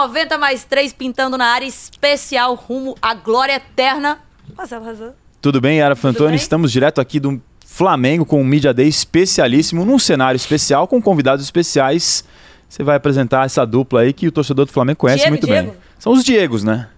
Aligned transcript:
90 0.00 0.38
mais 0.38 0.64
3 0.64 0.92
pintando 0.94 1.36
na 1.36 1.46
área 1.46 1.66
especial 1.66 2.54
rumo 2.54 2.96
à 3.02 3.12
glória 3.12 3.52
eterna. 3.56 4.18
Marcelo 4.56 4.84
Razan. 4.84 5.12
Tudo 5.42 5.60
bem, 5.60 5.78
Yara 5.78 5.94
Fantoni? 5.94 6.36
Estamos 6.36 6.72
direto 6.72 7.00
aqui 7.02 7.20
do 7.20 7.40
Flamengo 7.66 8.24
com 8.24 8.40
um 8.40 8.44
Media 8.44 8.72
Day 8.72 8.88
especialíssimo, 8.88 9.84
num 9.84 9.98
cenário 9.98 10.36
especial, 10.36 10.88
com 10.88 11.00
convidados 11.02 11.44
especiais. 11.44 12.24
Você 12.68 12.82
vai 12.82 12.96
apresentar 12.96 13.44
essa 13.44 13.66
dupla 13.66 14.00
aí 14.00 14.12
que 14.14 14.26
o 14.26 14.32
torcedor 14.32 14.64
do 14.64 14.72
Flamengo 14.72 14.98
conhece 14.98 15.18
Diego, 15.18 15.30
muito 15.32 15.46
Diego. 15.46 15.70
bem. 15.72 15.78
São 15.98 16.12
os 16.12 16.24
Diegos, 16.24 16.64
né? 16.64 16.88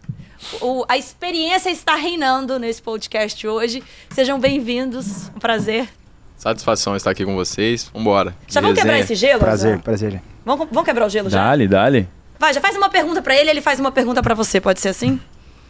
O- 0.61 0.85
a 0.89 0.97
experiência 0.97 1.71
está 1.71 1.97
reinando 1.97 2.59
nesse 2.59 2.81
podcast 2.83 3.47
hoje. 3.47 3.83
Sejam 4.11 4.39
bem-vindos. 4.39 5.29
Um 5.35 5.41
prazer. 5.41 5.89
Satisfação 6.37 6.95
estar 6.95 7.11
aqui 7.11 7.25
com 7.25 7.35
vocês. 7.35 7.91
Vambora. 7.93 8.35
Já 8.49 8.61
vamos 8.61 8.79
quebrar 8.79 8.99
esse 9.01 9.15
gelo? 9.17 9.41
Prazer, 9.41 9.79
prazer. 9.81 10.23
Vamos, 10.45 10.69
vamos 10.71 10.85
quebrar 10.85 11.07
o 11.07 11.09
gelo 11.09 11.29
já? 11.31 11.39
Dale, 11.45 11.67
dale. 11.69 12.09
Vai, 12.43 12.53
já 12.53 12.61
faz 12.61 12.77
uma 12.77 12.89
pergunta 12.89 13.23
pra 13.23 13.37
ele, 13.37 13.51
ele 13.51 13.61
faz 13.61 13.79
uma 13.79 13.93
pergunta 13.93 14.21
pra 14.21 14.35
você. 14.35 14.61
Pode 14.61 14.81
ser 14.81 14.89
assim? 14.89 15.21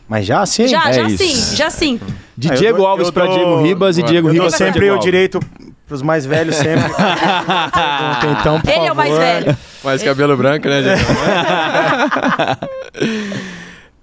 Mas 0.09 0.25
já 0.25 0.45
sim? 0.47 0.67
já, 0.67 0.89
é 0.89 0.93
já 0.95 1.03
isso. 1.07 1.23
sim, 1.23 1.55
já 1.57 1.69
sim. 1.69 2.01
De 2.35 2.49
Ah, 2.51 2.55
eu 2.55 2.59
Diego 2.59 2.79
dou- 2.79 2.87
Alves 2.87 3.09
eu 3.09 3.13
para 3.13 3.27
dou- 3.27 3.35
Diego 3.35 3.63
Ribas 3.63 3.99
e 3.99 4.01
eu 4.01 4.07
Diego 4.07 4.29
Eu 4.29 4.33
Ribas 4.33 4.57
para 4.57 4.67
sempre 4.67 4.81
Diego 4.81 4.97
o 4.97 4.99
direito 4.99 5.39
pros 5.87 6.01
mais 6.01 6.25
velhos 6.25 6.57
sempre. 6.57 6.89
Então, 8.41 8.59
por 8.59 8.71
Ele 8.71 8.87
é 8.87 8.93
o 8.93 8.97
mais 8.97 9.11
favor. 9.11 9.23
velho. 9.23 9.59
Mais 9.85 10.03
cabelo 10.03 10.35
branco, 10.35 10.67
né, 10.67 10.83
gente? 10.83 11.05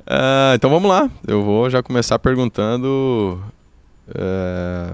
Ah, 0.06 0.54
então 0.56 0.70
vamos 0.70 0.88
lá. 0.90 1.10
Eu 1.28 1.44
vou 1.44 1.70
já 1.72 1.82
começar 1.84 2.18
perguntando 2.20 3.42
eh, 4.16 4.94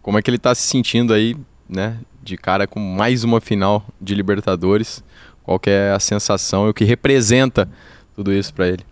como 0.00 0.18
é 0.18 0.22
que 0.22 0.30
ele 0.30 0.38
tá 0.38 0.54
se 0.54 0.62
sentindo 0.62 1.12
aí, 1.12 1.36
né? 1.68 1.96
De 2.22 2.36
cara 2.36 2.66
com 2.66 2.80
mais 2.80 3.24
uma 3.24 3.40
final 3.40 3.84
de 4.00 4.14
Libertadores. 4.14 5.02
Qual 5.44 5.58
que 5.58 5.70
é 5.70 5.90
a 5.90 5.98
sensação 5.98 6.66
e 6.66 6.70
o 6.70 6.74
que 6.74 6.84
representa 6.84 7.68
tudo 8.14 8.32
isso 8.32 8.52
pra 8.54 8.68
ele? 8.68 8.84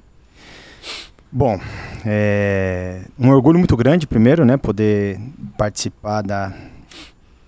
Bom, 1.33 1.61
é 2.05 3.03
um 3.17 3.31
orgulho 3.31 3.59
muito 3.59 3.77
grande, 3.77 4.07
primeiro, 4.07 4.45
né? 4.45 4.57
Poder 4.57 5.21
participar 5.57 6.23
da, 6.23 6.53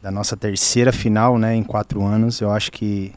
da 0.01 0.11
nossa 0.11 0.37
terceira 0.37 0.93
final, 0.93 1.37
né? 1.37 1.55
Em 1.57 1.65
quatro 1.65 2.03
anos. 2.05 2.41
Eu 2.41 2.53
acho 2.53 2.71
que 2.71 3.13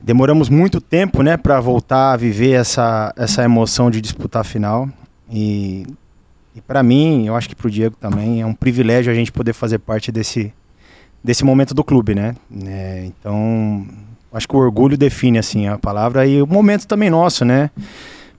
demoramos 0.00 0.48
muito 0.48 0.80
tempo, 0.80 1.22
né? 1.22 1.36
Para 1.36 1.60
voltar 1.60 2.12
a 2.12 2.16
viver 2.16 2.52
essa, 2.52 3.12
essa 3.14 3.44
emoção 3.44 3.90
de 3.90 4.00
disputar 4.00 4.40
a 4.40 4.44
final. 4.44 4.88
E, 5.30 5.86
e 6.54 6.60
para 6.62 6.82
mim, 6.82 7.26
eu 7.26 7.36
acho 7.36 7.48
que 7.48 7.54
para 7.54 7.66
o 7.66 7.70
Diego 7.70 7.96
também, 7.96 8.40
é 8.40 8.46
um 8.46 8.54
privilégio 8.54 9.12
a 9.12 9.14
gente 9.14 9.30
poder 9.30 9.52
fazer 9.52 9.78
parte 9.78 10.10
desse, 10.10 10.52
desse 11.22 11.44
momento 11.44 11.74
do 11.74 11.84
clube, 11.84 12.14
né? 12.14 12.34
É, 12.64 13.04
então, 13.04 13.86
acho 14.32 14.48
que 14.48 14.56
o 14.56 14.58
orgulho 14.58 14.96
define, 14.96 15.38
assim, 15.38 15.66
a 15.66 15.78
palavra. 15.78 16.26
E 16.26 16.40
o 16.42 16.46
momento 16.46 16.86
também 16.86 17.10
nosso, 17.10 17.44
né? 17.44 17.70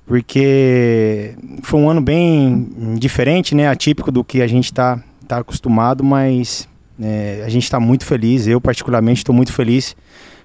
porque 0.05 1.33
foi 1.61 1.80
um 1.80 1.89
ano 1.89 2.02
bem 2.02 2.97
diferente, 2.97 3.55
né, 3.55 3.67
atípico 3.67 4.11
do 4.11 4.23
que 4.23 4.41
a 4.41 4.47
gente 4.47 4.66
está 4.66 5.02
tá 5.27 5.38
acostumado, 5.38 6.03
mas 6.03 6.67
é, 7.02 7.44
a 7.45 7.49
gente 7.49 7.64
está 7.64 7.80
muito 7.80 8.05
feliz, 8.05 8.47
eu 8.47 8.59
particularmente 8.59 9.19
estou 9.19 9.33
muito 9.33 9.53
feliz 9.53 9.95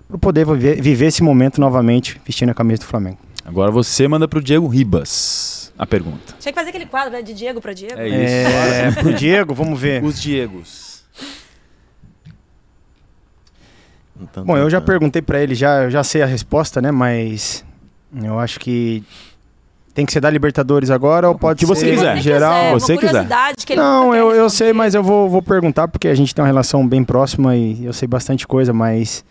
por 0.09 0.19
poder 0.19 0.47
viver, 0.47 0.81
viver 0.81 1.07
esse 1.07 1.23
momento 1.23 1.61
novamente 1.61 2.21
vestindo 2.25 2.51
a 2.51 2.55
camisa 2.55 2.81
do 2.81 2.87
Flamengo. 2.87 3.19
Agora 3.45 3.71
você 3.71 4.07
manda 4.07 4.29
pro 4.29 4.41
Diego 4.41 4.67
Ribas 4.67 5.73
a 5.79 5.87
pergunta. 5.87 6.35
Tinha 6.39 6.53
que 6.53 6.59
fazer 6.59 6.71
aquele 6.71 6.87
quadro, 6.87 7.13
né? 7.13 7.23
De 7.23 7.33
Diego 7.33 7.61
pra 7.61 7.73
Diego. 7.73 7.99
É 7.99 8.09
isso. 8.09 8.19
É, 8.19 8.91
pro 8.93 9.15
Diego, 9.15 9.55
vamos 9.55 9.79
ver. 9.79 10.03
Os 10.03 10.21
Diegos. 10.21 10.98
Bom, 14.45 14.57
eu 14.57 14.69
já 14.69 14.81
perguntei 14.81 15.23
para 15.23 15.41
ele, 15.41 15.55
já, 15.55 15.85
eu 15.85 15.91
já 15.91 16.03
sei 16.05 16.23
a 16.23 16.27
resposta, 16.27 16.81
né, 16.81 16.91
mas 16.91 17.65
eu 18.23 18.39
acho 18.39 18.59
que 18.61 19.03
tem 19.95 20.07
que 20.07 20.13
ser 20.13 20.21
da 20.21 20.31
Libertadores 20.31 20.91
agora 20.91 21.29
ou 21.29 21.37
pode 21.37 21.59
que 21.59 21.67
você 21.67 21.87
ser 21.87 21.95
quiser. 21.95 22.17
em 22.17 22.21
geral. 22.21 22.71
uma 22.71 22.79
você 22.81 22.97
quiser. 22.97 23.09
curiosidade 23.09 23.67
que 23.67 23.73
ele 23.73 23.81
Não, 23.81 24.15
eu, 24.15 24.31
eu 24.31 24.49
sei, 24.49 24.73
mas 24.73 24.95
eu 24.95 25.03
vou, 25.03 25.29
vou 25.29 25.43
perguntar 25.43 25.89
porque 25.89 26.07
a 26.09 26.15
gente 26.15 26.35
tem 26.35 26.41
uma 26.43 26.47
relação 26.47 26.87
bem 26.87 27.03
próxima 27.03 27.57
e 27.57 27.85
eu 27.85 27.93
sei 27.93 28.07
bastante 28.07 28.47
coisa, 28.47 28.73
mas 28.73 29.25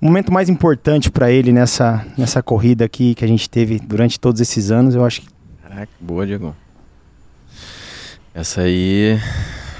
o 0.00 0.06
momento 0.06 0.32
mais 0.32 0.48
importante 0.48 1.10
para 1.10 1.30
ele 1.30 1.52
nessa, 1.52 2.06
nessa 2.16 2.42
corrida 2.42 2.84
aqui 2.84 3.14
que 3.14 3.24
a 3.24 3.28
gente 3.28 3.50
teve 3.50 3.80
durante 3.80 4.18
todos 4.18 4.40
esses 4.40 4.70
anos, 4.70 4.94
eu 4.94 5.04
acho 5.04 5.22
que 5.22 5.28
Caraca, 5.62 5.92
boa, 6.00 6.26
Diego. 6.26 6.54
Essa 8.34 8.62
aí, 8.62 9.18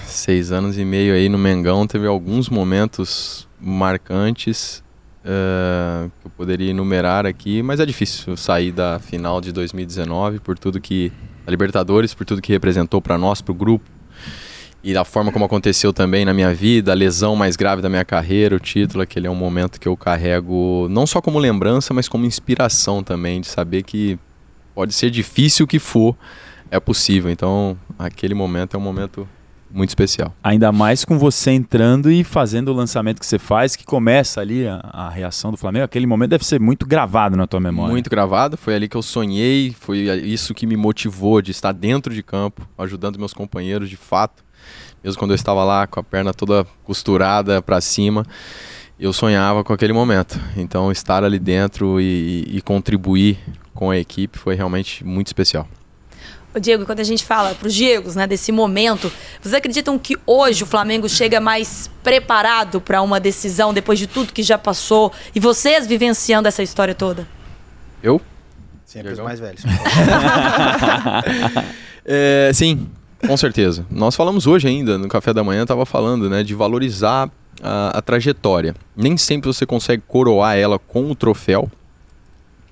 seis 0.07 0.53
anos 0.53 0.77
e 0.77 0.85
meio 0.85 1.15
aí 1.15 1.29
no 1.29 1.39
Mengão, 1.39 1.87
teve 1.87 2.07
alguns 2.07 2.49
momentos 2.49 3.49
marcantes 3.63 4.83
eh, 5.25 6.11
que 6.21 6.27
eu 6.27 6.31
poderia 6.37 6.71
enumerar 6.71 7.25
aqui, 7.27 7.63
mas 7.63 7.79
é 7.79 7.87
difícil 7.87 8.37
sair 8.37 8.73
da 8.73 8.99
final 8.99 9.41
de 9.41 9.53
2019 9.53 10.41
por 10.41 10.59
tudo 10.59 10.81
que 10.81 11.13
a 11.47 11.51
Libertadores, 11.51 12.13
por 12.13 12.25
tudo 12.25 12.43
que 12.43 12.53
representou 12.53 13.01
para 13.01 13.17
nós, 13.17 13.41
para 13.41 13.53
o 13.53 13.55
grupo 13.55 13.89
e 14.85 14.93
da 14.93 15.05
forma 15.05 15.31
como 15.31 15.45
aconteceu 15.45 15.93
também 15.93 16.25
na 16.25 16.35
minha 16.35 16.53
vida, 16.53 16.91
a 16.91 16.95
lesão 16.95 17.37
mais 17.37 17.55
grave 17.55 17.81
da 17.81 17.89
minha 17.89 18.05
carreira, 18.05 18.57
o 18.57 18.59
título, 18.59 19.03
aquele 19.03 19.29
é 19.29 19.31
um 19.31 19.35
momento 19.35 19.79
que 19.79 19.87
eu 19.87 19.97
carrego 19.97 20.89
não 20.91 21.07
só 21.07 21.21
como 21.21 21.39
lembrança, 21.39 21.95
mas 21.95 22.09
como 22.09 22.27
inspiração 22.27 23.03
também 23.03 23.41
de 23.41 23.47
saber 23.47 23.85
que 23.85 24.19
pode 24.75 24.93
ser 24.93 25.11
difícil 25.11 25.65
o 25.65 25.69
que 25.69 25.79
for, 25.79 26.17
é 26.69 26.81
possível. 26.81 27.31
Então, 27.31 27.79
aquele 27.97 28.35
momento 28.35 28.75
é 28.75 28.79
um 28.79 28.83
momento 28.83 29.29
muito 29.73 29.91
especial. 29.91 30.35
Ainda 30.43 30.71
mais 30.71 31.05
com 31.05 31.19
você 31.19 31.51
entrando 31.51 32.11
e 32.11 32.23
fazendo 32.23 32.69
o 32.69 32.73
lançamento 32.73 33.19
que 33.21 33.27
você 33.27 33.39
faz, 33.39 33.75
que 33.75 33.85
começa 33.85 34.41
ali 34.41 34.67
a, 34.67 34.77
a 34.93 35.09
reação 35.09 35.51
do 35.51 35.57
Flamengo. 35.57 35.85
Aquele 35.85 36.07
momento 36.07 36.31
deve 36.31 36.45
ser 36.45 36.61
muito 36.61 36.87
gravado 36.87 37.37
na 37.37 37.47
tua 37.47 37.61
memória. 37.61 37.91
Muito 37.91 38.11
gravado, 38.11 38.57
foi 38.57 38.75
ali 38.75 38.89
que 38.89 38.97
eu 38.97 39.03
sonhei, 39.03 39.75
foi 39.79 39.99
isso 40.25 40.55
que 40.55 40.67
me 40.67 40.77
motivou 40.77 41.41
de 41.41 41.51
estar 41.51 41.73
dentro 41.73 42.15
de 42.15 42.23
campo, 42.23 42.69
ajudando 42.77 43.19
meus 43.19 43.33
companheiros 43.33 43.89
de 43.89 43.97
fato. 43.97 44.45
Mesmo 45.03 45.19
quando 45.19 45.33
eu 45.33 45.37
estava 45.37 45.65
lá 45.65 45.87
com 45.87 45.99
a 45.99 46.03
perna 46.03 46.33
toda 46.33 46.65
costurada 46.85 47.61
para 47.61 47.81
cima, 47.81 48.25
eu 48.99 49.13
sonhava 49.13 49.65
com 49.65 49.73
aquele 49.73 49.93
momento. 49.93 50.41
Então, 50.57 50.93
estar 50.93 51.25
ali 51.25 51.39
dentro 51.39 52.01
e, 52.01 52.45
e 52.47 52.61
contribuir 52.61 53.39
com 53.75 53.91
a 53.91 53.99
equipe 53.99 54.39
foi 54.39 54.55
realmente 54.55 55.05
muito 55.05 55.27
especial. 55.27 55.67
Ô, 56.55 56.61
Diego, 56.61 56.85
quando 56.85 57.01
a 57.01 57.05
gente 57.05 57.25
fala 57.25 57.55
pros 57.55 57.73
Diegos, 57.73 58.15
né, 58.15 58.27
desse 58.27 58.53
momento, 58.53 59.11
vocês 59.41 59.55
acreditam 59.55 59.99
que 59.99 60.17
hoje 60.27 60.65
o 60.65 60.67
Flamengo 60.67 61.09
chega 61.09 61.41
mais 61.41 61.91
preparado 62.03 62.81
para 62.81 63.01
uma 63.01 63.19
decisão 63.19 63.73
depois 63.73 63.99
de 63.99 64.07
tudo 64.07 64.33
que 64.33 64.43
já 64.43 64.59
passou 64.59 65.11
e 65.35 65.41
vocês 65.41 65.87
vivenciando 65.87 66.47
essa 66.47 66.63
história 66.63 66.95
toda? 66.95 67.27
Eu? 68.03 68.21
sempre 68.85 69.13
os 69.13 69.15
Diegão? 69.15 69.25
mais 69.25 69.41
velhos. 69.41 69.63
É, 72.05 72.51
sim, 72.53 72.89
com 73.25 73.37
certeza. 73.37 73.87
Nós 73.89 74.17
falamos 74.17 74.49
hoje 74.49 74.67
ainda, 74.67 74.99
no 74.99 75.07
café 75.07 75.33
da 75.33 75.45
manhã, 75.45 75.63
estava 75.63 75.87
falando, 75.87 76.29
né, 76.29 76.43
de 76.43 76.53
valorizar 76.53 77.31
a, 77.63 77.99
a 77.99 78.03
trajetória. 78.03 78.75
Nem 78.97 79.17
sempre 79.17 79.47
você 79.47 79.65
consegue 79.65 80.03
coroar 80.09 80.57
ela 80.57 80.81
com 80.81 81.09
o 81.09 81.15
troféu, 81.15 81.71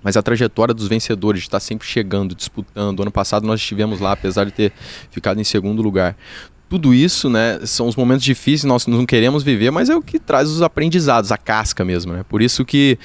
mas 0.02 0.16
a 0.16 0.22
trajetória 0.22 0.74
dos 0.74 0.88
vencedores, 0.88 1.42
estar 1.42 1.60
sempre 1.60 1.86
chegando, 1.86 2.34
disputando. 2.34 3.00
Ano 3.02 3.10
passado 3.10 3.46
nós 3.46 3.60
estivemos 3.60 4.00
lá, 4.00 4.12
apesar 4.12 4.44
de 4.44 4.52
ter 4.52 4.72
ficado 5.10 5.40
em 5.40 5.44
segundo 5.44 5.82
lugar. 5.82 6.16
Tudo 6.68 6.94
isso, 6.94 7.28
né, 7.28 7.58
são 7.64 7.88
os 7.88 7.96
momentos 7.96 8.24
difíceis, 8.24 8.64
nós 8.64 8.86
não 8.86 9.04
queremos 9.04 9.42
viver, 9.42 9.70
mas 9.70 9.90
é 9.90 9.96
o 9.96 10.00
que 10.00 10.20
traz 10.20 10.48
os 10.48 10.62
aprendizados, 10.62 11.32
a 11.32 11.36
casca 11.36 11.84
mesmo, 11.84 12.12
né? 12.12 12.24
Por 12.28 12.40
isso 12.40 12.64
que 12.64 12.96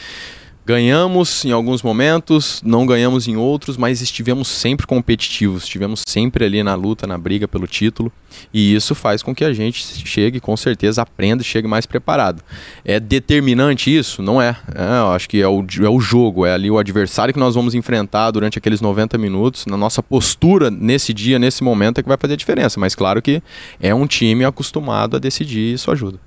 Ganhamos 0.66 1.46
em 1.46 1.52
alguns 1.52 1.84
momentos, 1.84 2.60
não 2.66 2.88
ganhamos 2.88 3.28
em 3.28 3.38
outros, 3.38 3.78
mas 3.78 4.02
estivemos 4.02 4.48
sempre 4.48 4.88
competitivos, 4.88 5.62
estivemos 5.62 6.02
sempre 6.08 6.44
ali 6.44 6.64
na 6.64 6.74
luta, 6.74 7.06
na 7.06 7.20
briga 7.20 7.48
pelo 7.48 7.68
título, 7.68 8.12
e 8.52 8.74
isso 8.74 8.96
faz 8.96 9.22
com 9.22 9.36
que 9.36 9.46
a 9.46 9.54
gente 9.54 9.86
chegue, 10.08 10.40
com 10.40 10.58
certeza, 10.58 11.04
aprenda 11.04 11.44
e 11.44 11.46
chegue 11.46 11.68
mais 11.68 11.86
preparado. 11.86 12.42
É 12.84 13.00
determinante 13.00 13.96
isso? 13.96 14.24
Não 14.24 14.42
é. 14.42 14.58
É, 14.74 15.02
eu 15.02 15.12
acho 15.12 15.30
que 15.30 15.40
é 15.40 15.48
o, 15.48 15.64
é 15.84 15.90
o 15.90 16.00
jogo, 16.00 16.48
é 16.48 16.54
ali 16.54 16.72
o 16.72 16.80
adversário 16.80 17.32
que 17.32 17.40
nós 17.40 17.54
vamos 17.54 17.76
enfrentar 17.76 18.32
durante 18.32 18.58
aqueles 18.58 18.82
90 18.82 19.20
minutos, 19.20 19.68
na 19.68 19.78
nossa 19.78 20.02
postura 20.02 20.72
nesse 20.72 21.14
dia, 21.14 21.38
nesse 21.38 21.64
momento, 21.64 22.00
é 22.00 22.02
que 22.02 22.10
vai 22.10 22.18
fazer 22.20 22.34
a 22.34 22.38
diferença, 22.38 22.80
mas 22.80 22.96
claro 22.96 23.22
que 23.22 23.40
é 23.80 23.94
um 23.94 24.08
time 24.08 24.44
acostumado 24.44 25.16
a 25.16 25.20
decidir 25.20 25.60
e 25.60 25.74
isso 25.74 25.92
ajuda. 25.92 26.20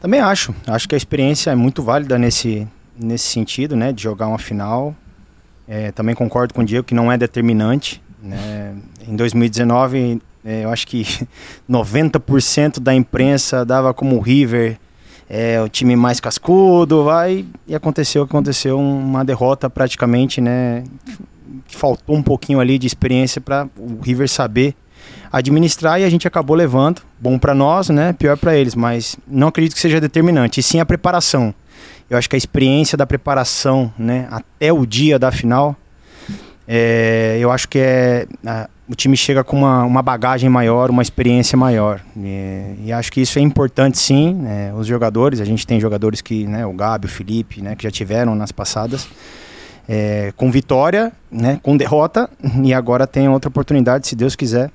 Também 0.00 0.20
acho. 0.20 0.54
Acho 0.64 0.88
que 0.88 0.94
a 0.94 0.98
experiência 0.98 1.50
é 1.50 1.56
muito 1.56 1.82
válida 1.82 2.16
nesse, 2.18 2.68
nesse 3.02 3.26
sentido, 3.26 3.76
né? 3.76 3.92
De 3.92 4.02
jogar 4.02 4.28
uma 4.28 4.38
final. 4.38 4.94
É, 5.66 5.92
também 5.92 6.14
concordo 6.14 6.52
com 6.54 6.62
o 6.62 6.64
Diego 6.64 6.86
que 6.86 6.94
não 6.94 7.10
é 7.10 7.16
determinante. 7.16 8.02
Né? 8.22 8.74
Em 9.06 9.16
2019, 9.16 10.20
é, 10.44 10.64
eu 10.64 10.70
acho 10.70 10.86
que 10.86 11.04
90% 11.70 12.80
da 12.80 12.94
imprensa 12.94 13.64
dava 13.64 13.92
como 13.94 14.16
o 14.16 14.20
River 14.20 14.78
é, 15.28 15.60
o 15.62 15.68
time 15.68 15.96
mais 15.96 16.20
cascudo, 16.20 17.04
vai 17.04 17.46
e 17.66 17.74
aconteceu 17.74 18.22
aconteceu, 18.22 18.78
uma 18.78 19.24
derrota 19.24 19.70
praticamente, 19.70 20.42
né? 20.42 20.84
Faltou 21.68 22.14
um 22.14 22.22
pouquinho 22.22 22.60
ali 22.60 22.78
de 22.78 22.86
experiência 22.86 23.40
para 23.40 23.66
o 23.78 23.98
River 24.02 24.28
saber 24.28 24.74
administrar 25.32 25.98
e 25.98 26.04
a 26.04 26.10
gente 26.10 26.28
acabou 26.28 26.54
levando. 26.54 27.00
Bom 27.18 27.38
para 27.38 27.54
nós, 27.54 27.88
né? 27.88 28.12
Pior 28.12 28.36
para 28.36 28.54
eles, 28.54 28.74
mas 28.74 29.16
não 29.26 29.48
acredito 29.48 29.74
que 29.74 29.80
seja 29.80 29.98
determinante, 29.98 30.60
e 30.60 30.62
sim 30.62 30.80
a 30.80 30.84
preparação. 30.84 31.54
Eu 32.08 32.18
acho 32.18 32.28
que 32.28 32.36
a 32.36 32.38
experiência 32.38 32.96
da 32.96 33.06
preparação, 33.06 33.92
né, 33.98 34.28
até 34.30 34.72
o 34.72 34.84
dia 34.84 35.18
da 35.18 35.32
final, 35.32 35.76
é, 36.66 37.38
eu 37.40 37.50
acho 37.50 37.68
que 37.68 37.78
é 37.78 38.26
a, 38.46 38.68
o 38.88 38.94
time 38.94 39.16
chega 39.16 39.42
com 39.42 39.56
uma, 39.56 39.84
uma 39.84 40.02
bagagem 40.02 40.50
maior, 40.50 40.90
uma 40.90 41.02
experiência 41.02 41.56
maior. 41.56 42.00
E, 42.16 42.74
e 42.84 42.92
acho 42.92 43.10
que 43.10 43.22
isso 43.22 43.38
é 43.38 43.42
importante 43.42 43.98
sim. 43.98 44.34
Né, 44.34 44.72
os 44.74 44.86
jogadores, 44.86 45.40
a 45.40 45.44
gente 45.44 45.66
tem 45.66 45.80
jogadores 45.80 46.20
que, 46.20 46.46
né, 46.46 46.66
o 46.66 46.72
Gabi, 46.72 47.06
o 47.06 47.08
Felipe, 47.08 47.62
né, 47.62 47.74
que 47.74 47.84
já 47.84 47.90
tiveram 47.90 48.34
nas 48.34 48.52
passadas. 48.52 49.08
É, 49.88 50.32
com 50.36 50.50
vitória, 50.50 51.12
né, 51.30 51.58
com 51.62 51.76
derrota, 51.76 52.30
e 52.62 52.72
agora 52.72 53.06
tem 53.06 53.28
outra 53.28 53.48
oportunidade, 53.48 54.06
se 54.06 54.14
Deus 54.14 54.36
quiser, 54.36 54.70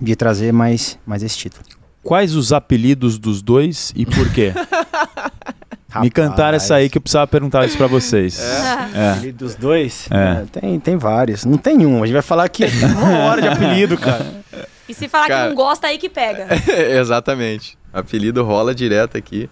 de 0.00 0.14
trazer 0.14 0.52
mais, 0.52 0.98
mais 1.06 1.22
esse 1.22 1.38
título. 1.38 1.64
Quais 2.02 2.34
os 2.34 2.52
apelidos 2.52 3.18
dos 3.18 3.40
dois 3.40 3.92
e 3.96 4.04
por 4.04 4.30
quê? 4.32 4.52
Me 6.00 6.10
cantaram 6.10 6.56
essa 6.56 6.74
aí 6.76 6.88
que 6.88 6.98
eu 6.98 7.02
precisava 7.02 7.26
perguntar 7.26 7.64
isso 7.66 7.76
pra 7.76 7.86
vocês. 7.86 8.40
É. 8.94 9.10
Apelido 9.12 9.44
dos 9.44 9.54
dois? 9.54 10.08
É. 10.10 10.16
É, 10.16 10.60
tem, 10.60 10.80
tem 10.80 10.96
vários. 10.96 11.44
Não 11.44 11.56
tem 11.58 11.84
um. 11.86 12.02
A 12.02 12.06
gente 12.06 12.14
vai 12.14 12.22
falar 12.22 12.44
aqui 12.44 12.64
uma 12.96 13.18
hora 13.24 13.42
de 13.42 13.48
apelido, 13.48 13.96
cara. 13.96 14.26
E 14.88 14.94
se 14.94 15.08
falar 15.08 15.26
Cara- 15.28 15.42
que 15.42 15.48
não 15.48 15.56
gosta, 15.56 15.86
aí 15.88 15.98
que 15.98 16.08
pega. 16.08 16.46
Exatamente. 17.00 17.76
Apelido 17.92 18.44
rola 18.44 18.74
direto 18.74 19.16
aqui. 19.16 19.48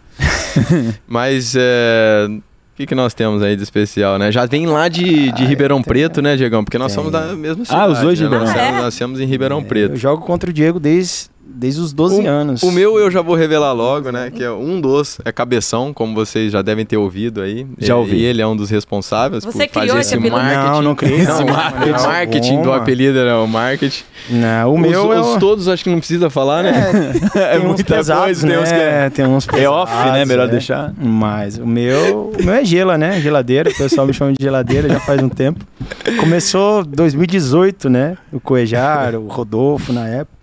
Mas 1.06 1.55
é, 1.56 2.26
o 2.29 2.43
que, 2.76 2.87
que 2.87 2.94
nós 2.94 3.14
temos 3.14 3.43
aí 3.43 3.56
de 3.56 3.62
especial, 3.62 4.19
né? 4.19 4.31
Já 4.31 4.46
vem 4.46 4.67
lá 4.67 4.88
de, 4.88 5.32
de 5.32 5.44
Ribeirão 5.44 5.82
Preto, 5.82 6.20
né, 6.23 6.37
Diegão? 6.37 6.64
Porque 6.64 6.79
nós 6.79 6.93
Tem. 6.93 6.96
somos 6.96 7.12
da 7.12 7.35
mesma 7.35 7.64
cidade. 7.64 7.93
os 7.93 7.99
dois 8.00 8.19
de 8.19 8.25
né? 8.25 8.31
Nós 8.31 8.49
Ribeirão. 8.49 8.62
somos- 8.64 8.75
Ah, 8.76 8.79
é? 8.79 8.82
Nós 8.85 8.94
somos 8.94 9.20
em 9.20 9.25
Ribeirão 9.26 9.62
Preto. 9.62 9.93
Eu 9.93 9.96
jogo 9.96 10.25
contra 10.25 10.50
o 10.50 10.52
Diego 10.52 10.79
desde, 10.79 11.29
desde 11.46 11.81
os 11.81 11.93
12 11.93 12.26
anos. 12.26 12.62
O 12.62 12.70
meu 12.73 12.99
eu 12.99 13.11
já 13.11 13.20
vou 13.23 13.35
revelar 13.37 13.73
logo, 13.73 14.11
né? 14.11 14.31
Que 14.35 14.43
é 14.43 14.50
um 14.50 14.81
dos, 14.81 15.19
é 15.25 15.31
Cabeção, 15.32 15.93
como 15.93 16.14
vocês 16.14 16.50
já 16.52 16.62
devem 16.62 16.85
ter 16.87 16.96
ouvido 16.96 17.41
aí. 17.41 17.67
Já 17.79 17.94
E- 17.94 17.96
ouvi. 17.96 18.17
E 18.17 18.25
ele 18.25 18.41
é 18.43 18.46
um 18.46 18.56
dos 18.56 18.70
responsáveis 18.70 19.44
Você 19.44 19.67
por 19.67 19.73
criou 19.73 19.88
fazer 19.88 20.00
esse 20.00 20.08
esse 20.08 20.14
apelido? 20.14 20.37
marketing. 20.37 20.70
Não, 20.70 20.82
não 20.82 20.94
criei, 20.94 21.23
Não, 21.25 21.37
não. 21.38 21.44
o 21.46 21.50
mar- 21.52 21.75
Não, 21.87 21.99
o 21.99 22.02
marketing 22.02 22.62
do 22.62 22.73
apelido 22.73 23.19
era 23.19 23.38
o 23.41 23.46
marketing. 23.46 24.05
Não, 24.31 24.70
o 24.70 24.75
Os- 24.75 24.81
meu 24.81 25.12
é 25.12 25.20
os, 25.20 25.26
o- 25.37 25.38
todos 25.38 25.69
acho 25.69 25.85
que 25.85 25.91
não 25.91 25.99
precisa 25.99 26.31
falar, 26.31 26.62
né? 26.64 26.91
É, 27.35 27.50
tem 27.58 27.61
uns 27.61 27.64
muita 27.67 27.85
pesados, 27.96 28.25
coisa, 28.25 28.46
tem 28.49 28.58
uns 28.58 28.69
que 28.73 28.75
né? 28.79 29.06
é- 29.06 29.11
Tem 29.11 29.26
uns 29.26 29.49
É 29.52 29.69
off, 29.69 29.93
né? 29.93 30.02
pesados, 30.05 30.29
Melhor 30.29 30.49
é. 30.49 30.50
deixar. 30.50 30.93
Mas 30.99 31.58
o 31.58 31.67
meu, 31.67 32.32
o 32.38 32.44
meu 32.44 32.55
é 32.55 32.64
gela, 32.64 32.96
né? 32.99 33.20
Geladeira. 33.20 33.70
O 33.70 33.75
pessoal 33.76 34.06
me 34.06 34.12
chama 34.12 34.32
de 34.32 34.43
geladeira 34.43 34.88
já 34.88 35.00
faz 35.00 35.23
um 35.23 35.29
tempo. 35.29 35.64
Começou 36.19 36.85
2018, 36.85 37.88
né? 37.88 38.17
O 38.32 38.41
Coejar, 38.41 39.14
o 39.14 39.29
Rodolfo 39.29 39.93
na 39.93 40.06
época. 40.08 40.35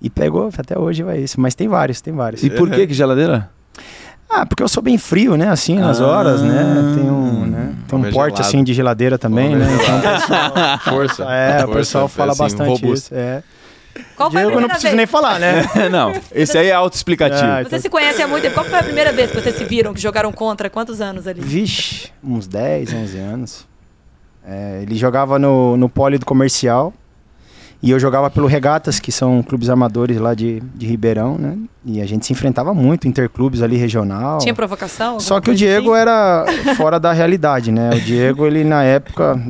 E 0.00 0.10
pegou, 0.10 0.50
até 0.56 0.78
hoje 0.78 1.02
vai 1.02 1.18
isso. 1.18 1.40
Mas 1.40 1.54
tem 1.54 1.68
vários, 1.68 2.00
tem 2.00 2.14
vários. 2.14 2.42
E 2.42 2.50
por 2.50 2.70
que 2.70 2.86
que 2.86 2.94
geladeira? 2.94 3.48
Ah, 4.28 4.44
porque 4.44 4.62
eu 4.62 4.68
sou 4.68 4.82
bem 4.82 4.98
frio, 4.98 5.36
né? 5.36 5.48
Assim, 5.48 5.76
nas 5.78 6.00
Ah. 6.00 6.06
horas, 6.06 6.42
né? 6.42 6.92
Tem 6.96 7.04
um, 7.10 7.46
né? 7.46 7.74
Tem 7.88 7.98
um 7.98 8.02
porte 8.02 8.36
gelado. 8.36 8.40
assim 8.40 8.64
de 8.64 8.74
geladeira 8.74 9.16
também, 9.18 9.54
né? 9.54 9.66
Então, 9.74 10.00
gelado. 10.26 10.82
Força. 10.84 11.22
é, 11.24 11.56
o 11.58 11.60
Força, 11.60 11.78
pessoal 11.78 12.08
fala 12.08 12.32
assim, 12.32 12.42
bastante 12.42 12.68
robusto. 12.68 12.92
isso. 13.06 13.14
É. 13.14 13.42
Qual 14.14 14.30
foi 14.30 14.40
a 14.42 14.44
Diego, 14.44 14.58
eu 14.58 14.58
primeira 14.58 14.60
não 14.60 14.68
preciso 14.68 14.88
vez? 14.88 14.96
nem 14.96 15.06
falar, 15.06 15.38
né? 15.38 15.62
não, 15.90 16.12
esse 16.34 16.58
aí 16.58 16.66
é 16.68 16.72
autoexplicativo. 16.72 17.42
Ah, 17.44 17.62
Vocês 17.62 17.80
se 17.80 17.88
conhecem 17.88 18.24
há 18.24 18.28
muito 18.28 18.42
tempo. 18.42 18.54
Qual 18.54 18.66
foi 18.66 18.78
a 18.78 18.82
primeira 18.82 19.10
vez 19.12 19.30
que 19.30 19.40
vocês 19.40 19.56
se 19.56 19.64
viram, 19.64 19.94
que 19.94 20.00
jogaram 20.00 20.30
contra? 20.32 20.68
Quantos 20.68 21.00
anos 21.00 21.26
ali? 21.26 21.40
Vixe, 21.40 22.10
uns 22.22 22.46
10, 22.46 22.92
11 22.92 23.18
anos. 23.18 23.66
É, 24.46 24.80
ele 24.82 24.96
jogava 24.96 25.38
no, 25.38 25.76
no 25.76 25.88
pole 25.88 26.18
do 26.18 26.26
comercial 26.26 26.92
e 27.86 27.90
eu 27.92 28.00
jogava 28.00 28.28
pelo 28.28 28.48
Regatas, 28.48 28.98
que 28.98 29.12
são 29.12 29.44
clubes 29.44 29.70
amadores 29.70 30.18
lá 30.18 30.34
de, 30.34 30.60
de 30.74 30.86
Ribeirão, 30.86 31.38
né? 31.38 31.56
E 31.84 32.00
a 32.00 32.04
gente 32.04 32.26
se 32.26 32.32
enfrentava 32.32 32.74
muito, 32.74 33.06
interclubes 33.06 33.62
ali 33.62 33.76
regional. 33.76 34.38
Tinha 34.38 34.52
provocação? 34.52 35.20
Só 35.20 35.40
que 35.40 35.52
o 35.52 35.54
Diego 35.54 35.92
assim? 35.92 36.02
era 36.02 36.44
fora 36.76 36.98
da 36.98 37.12
realidade, 37.12 37.70
né? 37.70 37.90
O 37.94 38.00
Diego, 38.00 38.44
ele 38.44 38.64
na 38.64 38.82
época, 38.82 39.40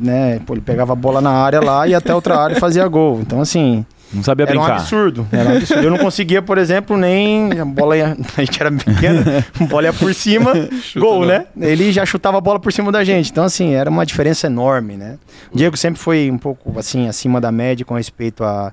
né, 0.00 0.40
pô, 0.46 0.54
ele 0.54 0.62
pegava 0.62 0.94
a 0.94 0.96
bola 0.96 1.20
na 1.20 1.32
área 1.32 1.60
lá 1.60 1.86
e 1.86 1.94
até 1.94 2.14
outra 2.14 2.38
área 2.38 2.56
e 2.56 2.60
fazia 2.60 2.88
gol. 2.88 3.20
Então, 3.20 3.42
assim, 3.42 3.84
Não 4.12 4.22
sabia 4.22 4.44
era 4.44 4.52
um 4.58 4.62
brincar. 4.62 4.80
absurdo. 4.80 5.26
Era 5.32 5.50
um 5.50 5.56
absurdo. 5.56 5.82
Eu 5.82 5.90
não 5.90 5.98
conseguia, 5.98 6.42
por 6.42 6.58
exemplo, 6.58 6.96
nem. 6.96 7.58
A 7.58 7.64
bola 7.64 7.96
ia. 7.96 8.16
A 8.36 8.40
gente 8.44 8.60
era 8.60 8.70
pequeno, 8.70 9.22
a 9.60 9.64
bola 9.64 9.84
ia 9.84 9.92
por 9.92 10.12
cima, 10.14 10.52
gol, 10.96 11.20
não. 11.20 11.28
né? 11.28 11.46
Ele 11.60 11.92
já 11.92 12.04
chutava 12.04 12.38
a 12.38 12.40
bola 12.40 12.58
por 12.58 12.72
cima 12.72 12.90
da 12.90 13.04
gente. 13.04 13.30
Então, 13.30 13.44
assim, 13.44 13.74
era 13.74 13.88
uma 13.88 14.04
diferença 14.04 14.46
enorme, 14.46 14.96
né? 14.96 15.18
O 15.52 15.56
Diego 15.56 15.76
sempre 15.76 16.00
foi 16.00 16.30
um 16.30 16.38
pouco, 16.38 16.78
assim, 16.78 17.08
acima 17.08 17.40
da 17.40 17.52
média 17.52 17.84
com 17.84 17.94
respeito 17.94 18.44
à 18.44 18.72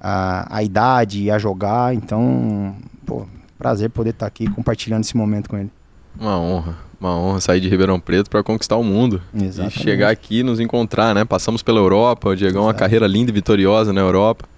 a, 0.00 0.58
a, 0.58 0.62
idade 0.62 1.24
e 1.24 1.30
a 1.30 1.38
jogar. 1.38 1.94
Então, 1.94 2.74
pô, 3.04 3.26
prazer 3.58 3.90
poder 3.90 4.10
estar 4.10 4.26
aqui 4.26 4.48
compartilhando 4.50 5.04
esse 5.04 5.16
momento 5.16 5.48
com 5.48 5.58
ele. 5.58 5.70
Uma 6.18 6.38
honra, 6.38 6.76
uma 7.00 7.16
honra 7.16 7.40
sair 7.40 7.60
de 7.60 7.68
Ribeirão 7.68 8.00
Preto 8.00 8.30
para 8.30 8.42
conquistar 8.42 8.76
o 8.76 8.82
mundo. 8.82 9.20
Exatamente. 9.34 9.78
E 9.78 9.82
chegar 9.82 10.10
aqui 10.10 10.38
e 10.38 10.42
nos 10.42 10.60
encontrar, 10.60 11.14
né? 11.14 11.24
Passamos 11.24 11.62
pela 11.62 11.78
Europa, 11.78 12.30
o 12.30 12.36
Diegão 12.36 12.64
uma 12.64 12.74
carreira 12.74 13.06
linda 13.06 13.30
e 13.30 13.34
vitoriosa 13.34 13.92
na 13.92 14.00
Europa. 14.00 14.48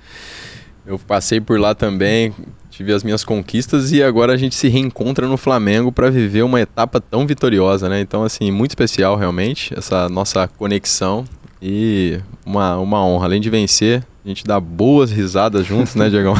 Eu 0.86 0.98
passei 0.98 1.40
por 1.40 1.60
lá 1.60 1.74
também, 1.74 2.32
tive 2.70 2.92
as 2.92 3.02
minhas 3.02 3.24
conquistas 3.24 3.92
e 3.92 4.02
agora 4.02 4.32
a 4.32 4.36
gente 4.36 4.54
se 4.54 4.68
reencontra 4.68 5.26
no 5.26 5.36
Flamengo 5.36 5.92
para 5.92 6.10
viver 6.10 6.42
uma 6.42 6.60
etapa 6.60 7.00
tão 7.00 7.26
vitoriosa, 7.26 7.88
né? 7.88 8.00
Então, 8.00 8.22
assim, 8.22 8.50
muito 8.50 8.70
especial 8.70 9.16
realmente 9.16 9.76
essa 9.76 10.08
nossa 10.08 10.48
conexão 10.48 11.24
e 11.60 12.20
uma, 12.44 12.76
uma 12.78 13.04
honra. 13.04 13.26
Além 13.26 13.40
de 13.40 13.50
vencer, 13.50 14.04
a 14.24 14.28
gente 14.28 14.44
dá 14.44 14.60
boas 14.60 15.10
risadas 15.10 15.66
juntos, 15.66 15.94
né, 15.94 16.10
Diegão? 16.10 16.34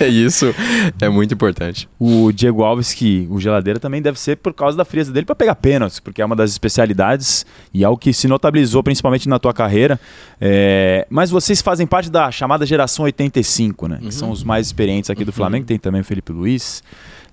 e 0.00 0.04
isso 0.24 0.54
é 1.00 1.08
muito 1.08 1.32
importante. 1.32 1.88
O 1.98 2.32
Diego 2.32 2.62
Alves, 2.62 2.92
que 2.92 3.26
o 3.30 3.40
geladeira 3.40 3.78
também 3.78 4.02
deve 4.02 4.18
ser 4.18 4.36
por 4.36 4.52
causa 4.52 4.76
da 4.76 4.84
frieza 4.84 5.12
dele 5.12 5.26
para 5.26 5.34
pegar 5.34 5.54
pênaltis, 5.54 6.00
porque 6.00 6.20
é 6.20 6.24
uma 6.24 6.34
das 6.34 6.50
especialidades 6.50 7.46
e 7.72 7.84
é 7.84 7.88
o 7.88 7.96
que 7.96 8.12
se 8.12 8.26
notabilizou 8.26 8.82
principalmente 8.82 9.28
na 9.28 9.38
tua 9.38 9.52
carreira. 9.52 9.98
É, 10.40 11.06
Mas 11.08 11.30
vocês 11.30 11.62
fazem 11.62 11.86
parte 11.86 12.10
da 12.10 12.30
chamada 12.30 12.66
geração 12.66 13.04
85, 13.04 13.86
né? 13.86 13.98
Que 14.02 14.12
são 14.12 14.30
os 14.30 14.42
mais 14.42 14.66
experientes 14.66 15.08
aqui 15.08 15.24
do 15.24 15.32
Flamengo, 15.32 15.66
tem 15.66 15.78
também 15.78 16.00
o 16.00 16.04
Felipe 16.04 16.32
Luiz. 16.32 16.82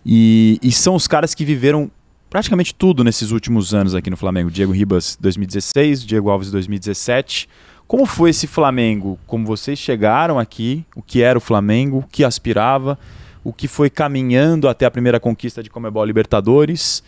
E, 0.05 0.57
e 0.61 0.71
são 0.71 0.95
os 0.95 1.07
caras 1.07 1.33
que 1.33 1.43
viveram 1.43 1.91
praticamente 2.29 2.73
tudo 2.73 3.03
nesses 3.03 3.31
últimos 3.31 3.73
anos 3.73 3.95
aqui 3.95 4.09
no 4.09 4.17
Flamengo. 4.17 4.51
Diego 4.51 4.71
Ribas 4.71 5.17
2016, 5.19 6.05
Diego 6.05 6.29
Alves 6.29 6.51
2017. 6.51 7.47
Como 7.87 8.05
foi 8.05 8.31
esse 8.31 8.47
Flamengo? 8.47 9.17
Como 9.25 9.45
vocês 9.45 9.79
chegaram 9.79 10.37
aqui? 10.37 10.85
O 10.95 11.01
que 11.01 11.21
era 11.21 11.37
o 11.37 11.41
Flamengo? 11.41 11.99
O 11.99 12.03
que 12.03 12.23
aspirava? 12.23 12.99
O 13.43 13.53
que 13.53 13.67
foi 13.67 13.89
caminhando 13.89 14.67
até 14.67 14.85
a 14.85 14.91
primeira 14.91 15.19
conquista 15.19 15.63
de 15.63 15.69
Comebol 15.69 16.03
Libertadores? 16.03 17.01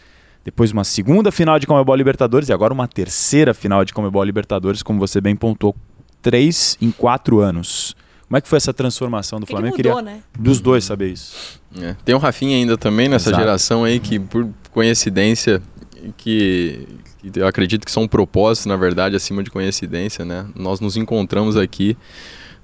Depois 0.46 0.72
uma 0.72 0.86
segunda 0.86 1.34
final 1.34 1.60
de 1.60 1.68
Comebol 1.68 1.96
Libertadores 1.96 2.48
e 2.48 2.54
agora 2.54 2.74
uma 2.74 2.88
terceira 2.88 3.54
final 3.54 3.84
de 3.84 3.94
Comebol 3.94 4.24
Libertadores, 4.24 4.82
como 4.82 5.00
você 5.00 5.20
bem 5.20 5.36
pontuou, 5.36 5.76
três 6.22 6.78
em 6.82 6.92
quatro 6.92 7.40
anos. 7.42 7.94
Como 8.26 8.38
é 8.38 8.42
que 8.42 8.48
foi 8.48 8.58
essa 8.58 8.74
transformação 8.74 9.40
do 9.40 9.44
O 9.44 9.46
que, 9.46 9.52
que 9.54 9.54
Flamengo? 9.60 9.78
mudou, 9.78 9.96
Queria 9.98 10.14
né? 10.16 10.22
dos 10.40 10.62
dois 10.62 10.86
saber 10.86 11.12
isso. 11.12 11.60
É. 11.78 11.96
Tem 12.06 12.16
o 12.16 12.20
Rafinha 12.20 12.56
ainda 12.56 12.78
também 12.78 13.10
nessa 13.10 13.30
Exato. 13.32 13.44
geração 13.44 13.84
aí 13.84 14.00
que, 14.00 14.18
por 14.18 14.48
coincidência, 14.72 15.62
que, 16.18 16.88
que 17.22 17.40
eu 17.40 17.48
acredito 17.48 17.86
que 17.86 17.92
são 17.92 18.08
propósitos, 18.08 18.66
na 18.66 18.76
verdade, 18.76 19.16
acima 19.16 19.44
de 19.44 19.50
coincidência, 19.50 20.24
né? 20.24 20.46
Nós 20.56 20.80
nos 20.80 20.98
encontramos 20.98 21.58
aqui 21.58 21.98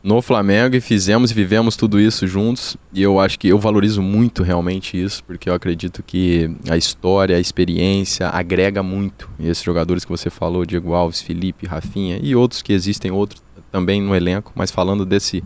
no 0.06 0.22
Flamengo 0.22 0.76
e 0.76 0.82
fizemos 0.82 1.32
e 1.32 1.34
vivemos 1.34 1.76
tudo 1.76 2.00
isso 2.00 2.28
juntos. 2.28 2.78
E 2.94 3.02
eu 3.02 3.20
acho 3.20 3.40
que 3.40 3.48
eu 3.48 3.58
valorizo 3.58 4.04
muito 4.04 4.44
realmente 4.44 5.02
isso, 5.02 5.24
porque 5.24 5.50
eu 5.50 5.54
acredito 5.56 6.04
que 6.04 6.52
a 6.70 6.78
história, 6.78 7.36
a 7.36 7.40
experiência 7.40 8.28
agrega 8.30 8.84
muito. 8.84 9.28
E 9.40 9.50
esses 9.50 9.64
jogadores 9.64 10.06
que 10.06 10.12
você 10.12 10.30
falou, 10.30 10.64
Diego 10.64 10.94
Alves, 10.94 11.22
Felipe, 11.22 11.66
Rafinha 11.66 12.20
e 12.22 12.36
outros 12.36 12.62
que 12.62 12.72
existem 12.72 13.10
outros 13.10 13.42
também 13.72 14.00
no 14.00 14.16
elenco, 14.16 14.54
mas 14.56 14.70
falando 14.70 15.06
desse 15.06 15.44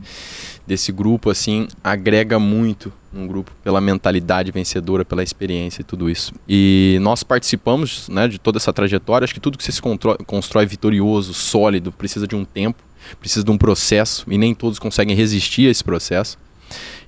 desse 0.69 0.91
grupo 0.91 1.31
assim 1.31 1.67
agrega 1.83 2.37
muito 2.37 2.93
um 3.11 3.25
grupo 3.25 3.51
pela 3.63 3.81
mentalidade 3.81 4.51
vencedora, 4.51 5.03
pela 5.03 5.23
experiência 5.23 5.81
e 5.81 5.83
tudo 5.83 6.07
isso. 6.07 6.31
E 6.47 6.99
nós 7.01 7.23
participamos, 7.23 8.07
né, 8.07 8.27
de 8.27 8.37
toda 8.37 8.59
essa 8.59 8.71
trajetória. 8.71 9.25
Acho 9.25 9.33
que 9.33 9.39
tudo 9.39 9.57
que 9.57 9.63
você 9.63 9.71
se 9.71 9.81
constrói, 9.81 10.67
vitorioso, 10.67 11.33
sólido, 11.33 11.91
precisa 11.91 12.27
de 12.27 12.35
um 12.35 12.45
tempo, 12.45 12.83
precisa 13.19 13.43
de 13.43 13.49
um 13.49 13.57
processo 13.57 14.23
e 14.29 14.37
nem 14.37 14.53
todos 14.53 14.77
conseguem 14.77 15.15
resistir 15.15 15.67
a 15.67 15.71
esse 15.71 15.83
processo. 15.83 16.37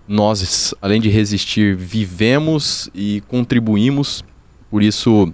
Nós, 0.08 0.74
além 0.82 1.00
de 1.00 1.10
resistir, 1.10 1.76
vivemos 1.76 2.90
e 2.96 3.22
contribuímos. 3.28 4.26
Por 4.72 4.82
isso, 4.82 5.32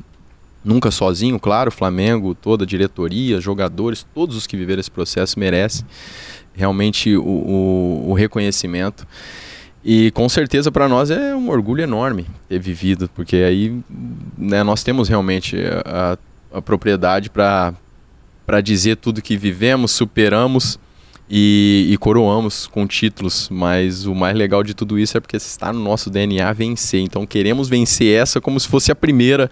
nunca 0.65 0.91
sozinho, 0.91 1.39
claro, 1.39 1.71
Flamengo, 1.71 2.35
toda 2.35 2.65
a 2.65 2.67
diretoria, 2.67 3.39
jogadores, 3.39 4.05
todos 4.13 4.35
os 4.35 4.45
que 4.45 4.57
viveram 4.57 4.81
esse 4.81 4.91
processo 4.91 5.39
merecem 5.39 5.85
realmente 6.57 7.15
o, 7.15 7.23
o, 7.23 8.09
o 8.09 8.13
reconhecimento. 8.13 9.07
E 9.85 10.11
com 10.11 10.27
certeza 10.27 10.69
para 10.71 10.89
nós 10.89 11.09
é 11.11 11.35
um 11.35 11.49
orgulho 11.49 11.81
enorme 11.81 12.25
ter 12.49 12.59
vivido, 12.59 13.09
porque 13.15 13.37
aí 13.37 13.79
né, 14.37 14.63
nós 14.63 14.83
temos 14.83 15.07
realmente 15.07 15.55
a, 15.85 16.17
a 16.51 16.61
propriedade 16.61 17.29
para 17.29 17.73
dizer 18.61 18.97
tudo 18.97 19.21
que 19.21 19.37
vivemos, 19.37 19.91
superamos 19.91 20.77
e, 21.29 21.87
e, 21.89 21.97
coroamos 21.97 22.67
com 22.67 22.87
títulos, 22.87 23.49
mas 23.51 24.05
o 24.05 24.15
mais 24.15 24.35
legal 24.35 24.63
de 24.63 24.73
tudo 24.73 24.97
isso 24.97 25.17
é 25.17 25.19
porque 25.19 25.35
está 25.37 25.71
no 25.71 25.79
nosso 25.79 26.09
DNA 26.09 26.51
vencer. 26.53 27.01
Então 27.01 27.25
queremos 27.25 27.69
vencer 27.69 28.17
essa 28.17 28.41
como 28.41 28.59
se 28.59 28.67
fosse 28.67 28.91
a 28.91 28.95
primeira 28.95 29.51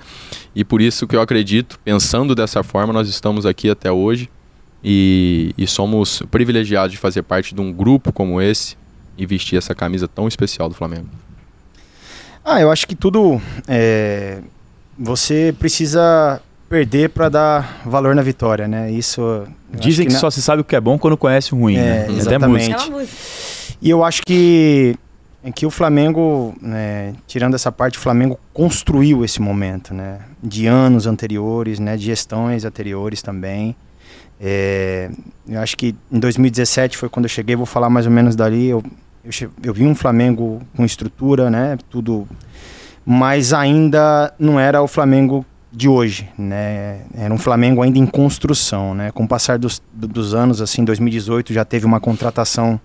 e 0.55 0.65
por 0.65 0.81
isso 0.81 1.05
que 1.05 1.15
eu 1.15 1.21
acredito, 1.21 1.79
pensando 1.83 2.33
dessa 2.33 2.63
forma, 2.63 2.91
nós 2.91 3.07
estamos 3.07 3.45
aqui 3.45 3.69
até 3.69 3.91
hoje 3.91 4.29
e, 4.87 5.51
e 5.57 5.65
somos 5.65 6.21
privilegiados 6.29 6.91
de 6.91 6.97
fazer 6.97 7.23
parte 7.23 7.55
de 7.55 7.59
um 7.59 7.73
grupo 7.73 8.13
como 8.13 8.39
esse 8.39 8.77
e 9.17 9.25
vestir 9.25 9.57
essa 9.57 9.73
camisa 9.73 10.07
tão 10.07 10.27
especial 10.27 10.69
do 10.69 10.75
Flamengo. 10.75 11.07
Ah, 12.43 12.61
eu 12.61 12.69
acho 12.69 12.87
que 12.87 12.95
tudo 12.95 13.41
é, 13.67 14.41
você 14.95 15.55
precisa 15.57 16.39
perder 16.69 17.09
para 17.09 17.29
dar 17.29 17.81
valor 17.83 18.13
na 18.13 18.21
vitória, 18.21 18.67
né? 18.67 18.91
Isso. 18.91 19.47
Dizem 19.73 20.05
que, 20.05 20.13
que, 20.13 20.19
só 20.19 20.29
se 20.29 20.39
sabe 20.39 20.61
o 20.61 20.63
que 20.63 20.75
é 20.75 20.79
bom 20.81 20.99
quando 20.99 21.17
conhece 21.17 21.55
o 21.55 21.57
ruim, 21.57 21.77
é, 21.77 21.79
né? 21.79 22.07
Exatamente. 22.09 22.71
Até 22.71 22.89
música. 22.91 23.15
E 23.81 23.89
eu 23.89 24.03
acho 24.03 24.21
que 24.23 24.95
que 25.53 25.65
o 25.65 25.69
Flamengo, 25.69 26.55
né, 26.59 27.13
tirando 27.27 27.53
essa 27.53 27.71
parte, 27.71 27.99
o 27.99 28.01
Flamengo 28.01 28.39
construiu 28.51 29.23
esse 29.23 29.39
momento, 29.39 29.93
né? 29.95 30.19
De 30.43 30.67
anos 30.67 31.07
anteriores, 31.07 31.79
né? 31.79 31.97
De 31.97 32.05
gestões 32.05 32.65
anteriores 32.65 33.23
também. 33.23 33.75
É, 34.39 35.09
eu 35.47 35.59
acho 35.61 35.77
que 35.77 35.95
em 36.11 36.19
2017 36.19 36.97
foi 36.97 37.09
quando 37.09 37.25
eu 37.25 37.29
cheguei, 37.29 37.55
vou 37.55 37.65
falar 37.65 37.89
mais 37.89 38.05
ou 38.05 38.11
menos 38.11 38.35
dali. 38.35 38.67
Eu, 38.67 38.83
eu, 39.23 39.51
eu 39.63 39.73
vi 39.73 39.85
um 39.85 39.95
Flamengo 39.95 40.61
com 40.75 40.85
estrutura, 40.85 41.49
né? 41.49 41.77
Tudo, 41.89 42.27
mas 43.05 43.53
ainda 43.53 44.33
não 44.37 44.59
era 44.59 44.81
o 44.81 44.87
Flamengo 44.87 45.45
de 45.71 45.89
hoje, 45.89 46.29
né? 46.37 47.01
Era 47.13 47.33
um 47.33 47.37
Flamengo 47.37 47.81
ainda 47.81 47.99
em 47.99 48.05
construção, 48.05 48.93
né? 48.93 49.11
Com 49.11 49.23
o 49.23 49.27
passar 49.27 49.57
dos, 49.57 49.81
dos 49.93 50.33
anos, 50.33 50.61
assim, 50.61 50.83
2018 50.83 51.53
já 51.53 51.65
teve 51.65 51.85
uma 51.85 51.99
contratação 51.99 52.79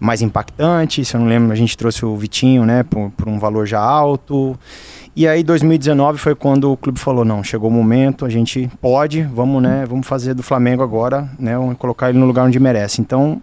mais 0.00 0.22
impactante, 0.22 1.04
se 1.04 1.14
eu 1.14 1.20
não 1.20 1.28
lembro, 1.28 1.52
a 1.52 1.54
gente 1.54 1.76
trouxe 1.76 2.06
o 2.06 2.16
Vitinho, 2.16 2.64
né, 2.64 2.82
por, 2.82 3.10
por 3.10 3.28
um 3.28 3.38
valor 3.38 3.66
já 3.66 3.78
alto. 3.78 4.58
E 5.14 5.28
aí 5.28 5.42
2019 5.44 6.18
foi 6.18 6.34
quando 6.34 6.72
o 6.72 6.76
clube 6.76 6.98
falou, 6.98 7.22
não, 7.22 7.44
chegou 7.44 7.68
o 7.68 7.72
momento, 7.72 8.24
a 8.24 8.30
gente 8.30 8.70
pode, 8.80 9.22
vamos, 9.22 9.62
né, 9.62 9.84
vamos 9.86 10.06
fazer 10.06 10.32
do 10.32 10.42
Flamengo 10.42 10.82
agora, 10.82 11.28
né, 11.38 11.54
vamos 11.54 11.76
colocar 11.76 12.08
ele 12.08 12.18
no 12.18 12.24
lugar 12.24 12.46
onde 12.46 12.58
merece. 12.58 13.02
Então, 13.02 13.42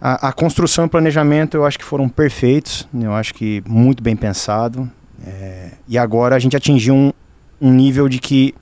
a, 0.00 0.28
a 0.28 0.32
construção 0.32 0.86
e 0.86 0.88
planejamento 0.88 1.56
eu 1.56 1.66
acho 1.66 1.76
que 1.76 1.84
foram 1.84 2.08
perfeitos, 2.08 2.88
eu 2.94 3.12
acho 3.12 3.34
que 3.34 3.60
muito 3.66 4.00
bem 4.00 4.14
pensado. 4.14 4.88
É, 5.26 5.72
e 5.88 5.98
agora 5.98 6.36
a 6.36 6.38
gente 6.38 6.56
atingiu 6.56 6.94
um, 6.94 7.12
um 7.60 7.72
nível 7.72 8.08
de 8.08 8.18
que 8.18 8.54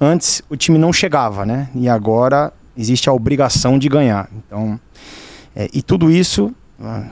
antes 0.00 0.40
o 0.48 0.56
time 0.56 0.78
não 0.78 0.92
chegava, 0.92 1.44
né? 1.44 1.68
E 1.74 1.88
agora 1.88 2.52
existe 2.76 3.08
a 3.08 3.12
obrigação 3.12 3.78
de 3.78 3.88
ganhar. 3.88 4.30
Então, 4.34 4.80
é, 5.54 5.68
e 5.72 5.82
tudo 5.82 6.10
isso 6.10 6.54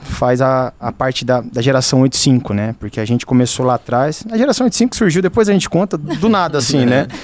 faz 0.01 0.41
a, 0.41 0.71
a 0.79 0.91
parte 0.91 1.25
da, 1.25 1.41
da 1.41 1.61
geração 1.61 2.01
85, 2.01 2.53
né? 2.53 2.75
Porque 2.79 2.99
a 2.99 3.05
gente 3.05 3.25
começou 3.25 3.65
lá 3.65 3.75
atrás. 3.75 4.23
A 4.29 4.37
geração 4.37 4.65
85 4.65 4.95
surgiu, 4.95 5.21
depois 5.21 5.49
a 5.49 5.53
gente 5.53 5.69
conta 5.69 5.97
do 5.97 6.29
nada, 6.29 6.57
assim, 6.57 6.85
né? 6.85 7.07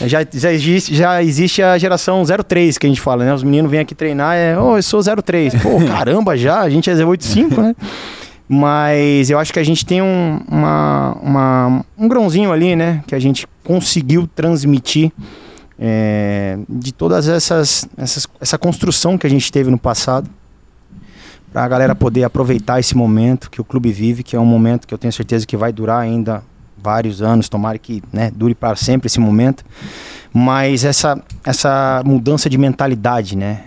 Já, 0.00 0.26
já, 0.28 0.52
existe, 0.52 0.92
já 0.92 1.22
existe 1.22 1.62
a 1.62 1.78
geração 1.78 2.24
03 2.24 2.78
que 2.78 2.84
a 2.84 2.88
gente 2.88 3.00
fala, 3.00 3.24
né? 3.24 3.32
Os 3.32 3.44
meninos 3.44 3.70
vêm 3.70 3.78
aqui 3.78 3.94
treinar, 3.94 4.34
é, 4.34 4.58
oh, 4.58 4.76
eu 4.76 4.82
sou 4.82 5.00
03. 5.00 5.54
Pô, 5.62 5.78
caramba, 5.86 6.36
já, 6.36 6.62
a 6.62 6.68
gente 6.68 6.90
é 6.90 6.94
85, 6.94 7.62
né? 7.62 7.76
Mas 8.48 9.30
eu 9.30 9.38
acho 9.38 9.52
que 9.52 9.60
a 9.60 9.62
gente 9.62 9.86
tem 9.86 10.02
um, 10.02 10.40
uma, 10.48 11.16
uma, 11.22 11.84
um 11.96 12.08
grãozinho 12.08 12.50
ali, 12.50 12.74
né? 12.74 13.04
Que 13.06 13.14
a 13.14 13.20
gente 13.20 13.46
conseguiu 13.62 14.26
transmitir 14.26 15.12
é, 15.78 16.58
de 16.68 16.92
todas 16.92 17.28
essas, 17.28 17.86
essas 17.96 18.26
essa 18.40 18.58
construção 18.58 19.16
que 19.16 19.28
a 19.28 19.30
gente 19.30 19.52
teve 19.52 19.70
no 19.70 19.78
passado 19.78 20.28
para 21.54 21.62
a 21.62 21.68
galera 21.68 21.94
poder 21.94 22.24
aproveitar 22.24 22.80
esse 22.80 22.96
momento 22.96 23.48
que 23.48 23.60
o 23.60 23.64
clube 23.64 23.92
vive, 23.92 24.24
que 24.24 24.34
é 24.34 24.40
um 24.40 24.44
momento 24.44 24.88
que 24.88 24.92
eu 24.92 24.98
tenho 24.98 25.12
certeza 25.12 25.46
que 25.46 25.56
vai 25.56 25.72
durar 25.72 26.00
ainda 26.00 26.42
vários 26.76 27.22
anos, 27.22 27.48
tomara 27.48 27.78
que 27.78 28.02
né, 28.12 28.32
dure 28.34 28.56
para 28.56 28.74
sempre 28.74 29.06
esse 29.06 29.20
momento. 29.20 29.64
Mas 30.32 30.84
essa, 30.84 31.16
essa 31.44 32.02
mudança 32.04 32.50
de 32.50 32.58
mentalidade, 32.58 33.36
né? 33.36 33.60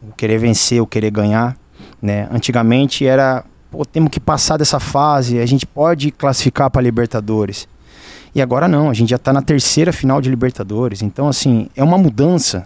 O 0.00 0.12
querer 0.12 0.38
vencer, 0.38 0.80
o 0.80 0.86
querer 0.86 1.10
ganhar, 1.10 1.56
né? 2.00 2.28
Antigamente 2.30 3.04
era 3.04 3.44
pô, 3.68 3.84
temos 3.84 4.10
que 4.10 4.20
passar 4.20 4.56
dessa 4.56 4.78
fase, 4.78 5.40
a 5.40 5.46
gente 5.46 5.66
pode 5.66 6.12
classificar 6.12 6.70
para 6.70 6.82
Libertadores. 6.82 7.66
E 8.32 8.40
agora 8.40 8.68
não, 8.68 8.88
a 8.88 8.94
gente 8.94 9.10
já 9.10 9.16
está 9.16 9.32
na 9.32 9.42
terceira 9.42 9.92
final 9.92 10.20
de 10.20 10.30
Libertadores. 10.30 11.02
Então, 11.02 11.26
assim, 11.26 11.68
é 11.74 11.82
uma 11.82 11.98
mudança. 11.98 12.64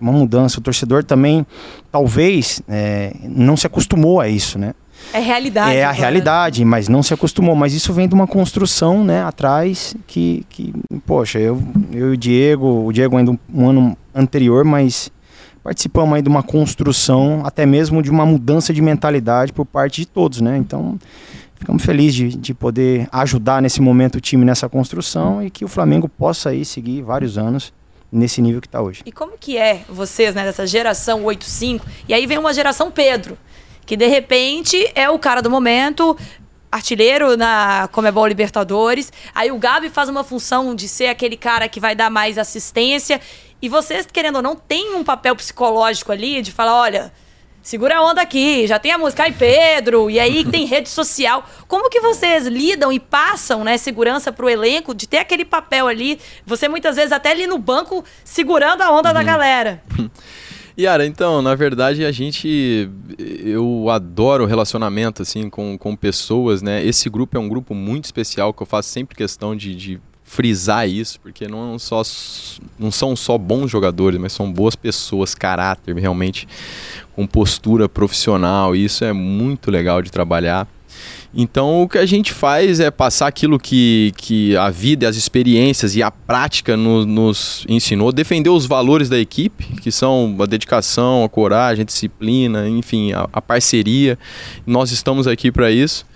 Uma 0.00 0.12
mudança. 0.12 0.58
O 0.58 0.62
torcedor 0.62 1.04
também, 1.04 1.46
talvez, 1.90 2.62
é, 2.68 3.14
não 3.22 3.56
se 3.56 3.66
acostumou 3.66 4.20
a 4.20 4.28
isso, 4.28 4.58
né? 4.58 4.74
É 5.12 5.20
realidade. 5.20 5.76
É 5.76 5.84
a 5.84 5.90
realidade, 5.90 6.64
mas 6.64 6.88
não 6.88 7.02
se 7.02 7.14
acostumou. 7.14 7.54
Mas 7.54 7.72
isso 7.72 7.92
vem 7.92 8.08
de 8.08 8.14
uma 8.14 8.26
construção, 8.26 9.04
né, 9.04 9.22
atrás, 9.22 9.96
que, 10.06 10.44
que 10.48 10.74
poxa, 11.06 11.38
eu, 11.38 11.62
eu 11.92 12.10
e 12.10 12.12
o 12.14 12.16
Diego, 12.16 12.86
o 12.86 12.92
Diego 12.92 13.16
ainda 13.16 13.30
um, 13.30 13.38
um 13.52 13.68
ano 13.68 13.96
anterior, 14.14 14.64
mas 14.64 15.10
participamos 15.62 16.14
aí 16.14 16.22
de 16.22 16.28
uma 16.28 16.42
construção, 16.42 17.42
até 17.44 17.64
mesmo 17.64 18.02
de 18.02 18.10
uma 18.10 18.26
mudança 18.26 18.72
de 18.72 18.82
mentalidade 18.82 19.52
por 19.52 19.64
parte 19.64 20.02
de 20.02 20.06
todos, 20.06 20.40
né? 20.40 20.56
Então, 20.58 20.98
ficamos 21.58 21.84
felizes 21.84 22.14
de, 22.14 22.36
de 22.36 22.54
poder 22.54 23.08
ajudar 23.10 23.62
nesse 23.62 23.80
momento 23.80 24.16
o 24.16 24.20
time 24.20 24.44
nessa 24.44 24.68
construção 24.68 25.42
e 25.42 25.50
que 25.50 25.64
o 25.64 25.68
Flamengo 25.68 26.08
possa 26.08 26.50
aí 26.50 26.64
seguir 26.64 27.02
vários 27.02 27.38
anos 27.38 27.72
nesse 28.10 28.40
nível 28.40 28.60
que 28.60 28.66
está 28.66 28.80
hoje. 28.80 29.02
E 29.04 29.12
como 29.12 29.36
que 29.38 29.56
é 29.56 29.84
vocês, 29.88 30.34
né, 30.34 30.44
dessa 30.44 30.66
geração 30.66 31.24
85, 31.24 31.86
e 32.08 32.14
aí 32.14 32.26
vem 32.26 32.38
uma 32.38 32.52
geração 32.52 32.90
Pedro, 32.90 33.36
que 33.84 33.96
de 33.96 34.06
repente 34.06 34.90
é 34.94 35.08
o 35.08 35.18
cara 35.18 35.42
do 35.42 35.50
momento, 35.50 36.16
artilheiro 36.70 37.36
na 37.36 37.88
Comebol 37.92 38.26
Libertadores. 38.26 39.12
Aí 39.34 39.50
o 39.50 39.58
Gabi 39.58 39.88
faz 39.88 40.08
uma 40.08 40.24
função 40.24 40.74
de 40.74 40.88
ser 40.88 41.06
aquele 41.06 41.36
cara 41.36 41.68
que 41.68 41.80
vai 41.80 41.94
dar 41.94 42.10
mais 42.10 42.38
assistência 42.38 43.20
e 43.60 43.68
vocês, 43.68 44.06
querendo 44.06 44.36
ou 44.36 44.42
não, 44.42 44.54
tem 44.54 44.94
um 44.94 45.02
papel 45.02 45.34
psicológico 45.34 46.12
ali 46.12 46.40
de 46.40 46.52
falar, 46.52 46.80
olha, 46.80 47.12
segura 47.68 47.98
a 47.98 48.02
onda 48.02 48.22
aqui, 48.22 48.66
já 48.66 48.78
tem 48.78 48.92
a 48.92 48.96
música 48.96 49.24
Ai 49.24 49.32
Pedro, 49.32 50.08
e 50.08 50.18
aí 50.18 50.42
tem 50.42 50.64
rede 50.66 50.88
social. 50.88 51.46
Como 51.66 51.90
que 51.90 52.00
vocês 52.00 52.46
lidam 52.46 52.90
e 52.90 52.98
passam, 52.98 53.62
né, 53.62 53.76
segurança 53.76 54.32
pro 54.32 54.48
elenco 54.48 54.94
de 54.94 55.06
ter 55.06 55.18
aquele 55.18 55.44
papel 55.44 55.86
ali, 55.86 56.18
você 56.46 56.66
muitas 56.66 56.96
vezes 56.96 57.12
até 57.12 57.32
ali 57.32 57.46
no 57.46 57.58
banco 57.58 58.02
segurando 58.24 58.80
a 58.80 58.90
onda 58.90 59.10
uhum. 59.10 59.14
da 59.14 59.22
galera? 59.22 59.82
Yara, 60.80 61.04
então, 61.04 61.42
na 61.42 61.54
verdade, 61.54 62.06
a 62.06 62.12
gente. 62.12 62.88
Eu 63.18 63.90
adoro 63.90 64.46
relacionamento, 64.46 65.20
assim, 65.22 65.50
com, 65.50 65.76
com 65.76 65.94
pessoas, 65.96 66.62
né? 66.62 66.82
Esse 66.84 67.10
grupo 67.10 67.36
é 67.36 67.40
um 67.40 67.48
grupo 67.48 67.74
muito 67.74 68.04
especial 68.04 68.54
que 68.54 68.62
eu 68.62 68.66
faço 68.66 68.88
sempre 68.88 69.16
questão 69.16 69.56
de, 69.56 69.74
de 69.74 70.00
frisar 70.28 70.86
isso, 70.86 71.18
porque 71.20 71.48
não, 71.48 71.78
só, 71.78 72.02
não 72.78 72.90
são 72.90 73.16
só 73.16 73.38
bons 73.38 73.70
jogadores, 73.70 74.20
mas 74.20 74.32
são 74.32 74.52
boas 74.52 74.76
pessoas, 74.76 75.34
caráter 75.34 75.96
realmente, 75.96 76.46
com 77.18 77.26
postura 77.26 77.88
profissional, 77.88 78.76
e 78.76 78.84
isso 78.84 79.04
é 79.04 79.12
muito 79.12 79.72
legal 79.72 80.00
de 80.00 80.08
trabalhar. 80.08 80.68
Então 81.34 81.82
o 81.82 81.88
que 81.88 81.98
a 81.98 82.06
gente 82.06 82.32
faz 82.32 82.78
é 82.78 82.92
passar 82.92 83.26
aquilo 83.26 83.58
que, 83.58 84.12
que 84.16 84.56
a 84.56 84.70
vida, 84.70 85.08
as 85.08 85.16
experiências 85.16 85.96
e 85.96 86.02
a 86.02 86.12
prática 86.12 86.76
no, 86.76 87.04
nos 87.04 87.66
ensinou, 87.68 88.12
defender 88.12 88.50
os 88.50 88.66
valores 88.66 89.08
da 89.08 89.18
equipe, 89.18 89.64
que 89.82 89.90
são 89.90 90.36
a 90.38 90.46
dedicação, 90.46 91.24
a 91.24 91.28
coragem, 91.28 91.82
a 91.82 91.84
disciplina, 91.84 92.68
enfim, 92.68 93.12
a, 93.12 93.28
a 93.32 93.42
parceria. 93.42 94.16
Nós 94.64 94.92
estamos 94.92 95.26
aqui 95.26 95.50
para 95.50 95.72
isso 95.72 96.06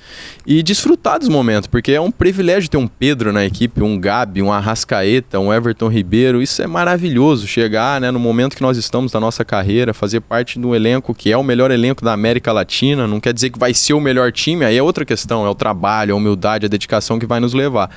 e 0.47 0.63
desfrutar 0.63 1.19
dos 1.19 1.29
momentos, 1.29 1.67
porque 1.67 1.93
é 1.93 2.01
um 2.01 2.11
privilégio 2.11 2.69
ter 2.69 2.77
um 2.77 2.87
Pedro 2.87 3.33
na 3.33 3.45
equipe, 3.45 3.83
um 3.83 3.99
Gabi, 3.99 4.43
um 4.43 4.53
Arrascaeta, 4.53 5.39
um 5.39 5.53
Everton 5.53 5.89
Ribeiro. 5.89 6.43
Isso 6.43 6.63
é 6.63 6.67
maravilhoso 6.67 7.47
chegar 7.47 8.01
né, 8.01 8.11
no 8.11 8.19
momento 8.19 8.57
que 8.57 8.63
nós 8.63 8.77
estamos 8.77 9.13
da 9.13 9.21
nossa 9.21 9.45
carreira, 9.45 9.95
fazer 9.95 10.21
parte 10.21 10.59
de 10.59 10.67
um 10.67 10.75
elenco 10.75 11.15
que 11.15 11.31
é 11.31 11.37
o 11.37 11.43
melhor 11.43 11.71
elenco 11.71 12.05
da 12.05 12.13
América 12.13 12.53
Latina. 12.53 13.07
Não 13.07 13.21
quer 13.21 13.33
dizer 13.33 13.51
que 13.51 13.59
vai 13.59 13.73
ser 13.75 13.95
o 13.95 14.01
melhor 14.01 14.33
time, 14.33 14.65
aí 14.65 14.77
é 14.77 14.83
outra 14.83 15.05
questão, 15.05 15.47
é 15.47 15.49
o 15.49 15.55
trabalho, 15.55 16.15
a 16.15 16.17
humildade, 16.17 16.67
a 16.67 16.69
dedicação 16.69 17.19
que 17.19 17.27
vai 17.27 17.41
nos 17.41 17.55
levar. 17.55 17.91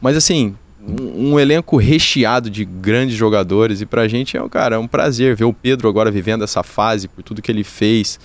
Mas 0.00 0.16
assim, 0.16 0.54
um, 0.80 1.38
elenco 1.38 1.76
recheado 1.76 2.48
de 2.48 2.64
grandes 2.64 3.16
jogadores 3.16 3.80
e 3.80 3.86
pra 3.86 4.08
gente 4.08 4.36
é, 4.36 4.48
cara, 4.48 4.76
é 4.76 4.78
um 4.78 4.86
prazer 4.86 5.36
ver 5.36 5.44
o 5.44 5.52
Pedro 5.52 5.88
agora 5.88 6.10
vivendo 6.10 6.44
essa 6.44 6.62
fase 6.62 7.08
por 7.08 7.22
tudo 7.22 7.42
que 7.42 7.50
ele 7.50 7.64
fez, 7.64 8.18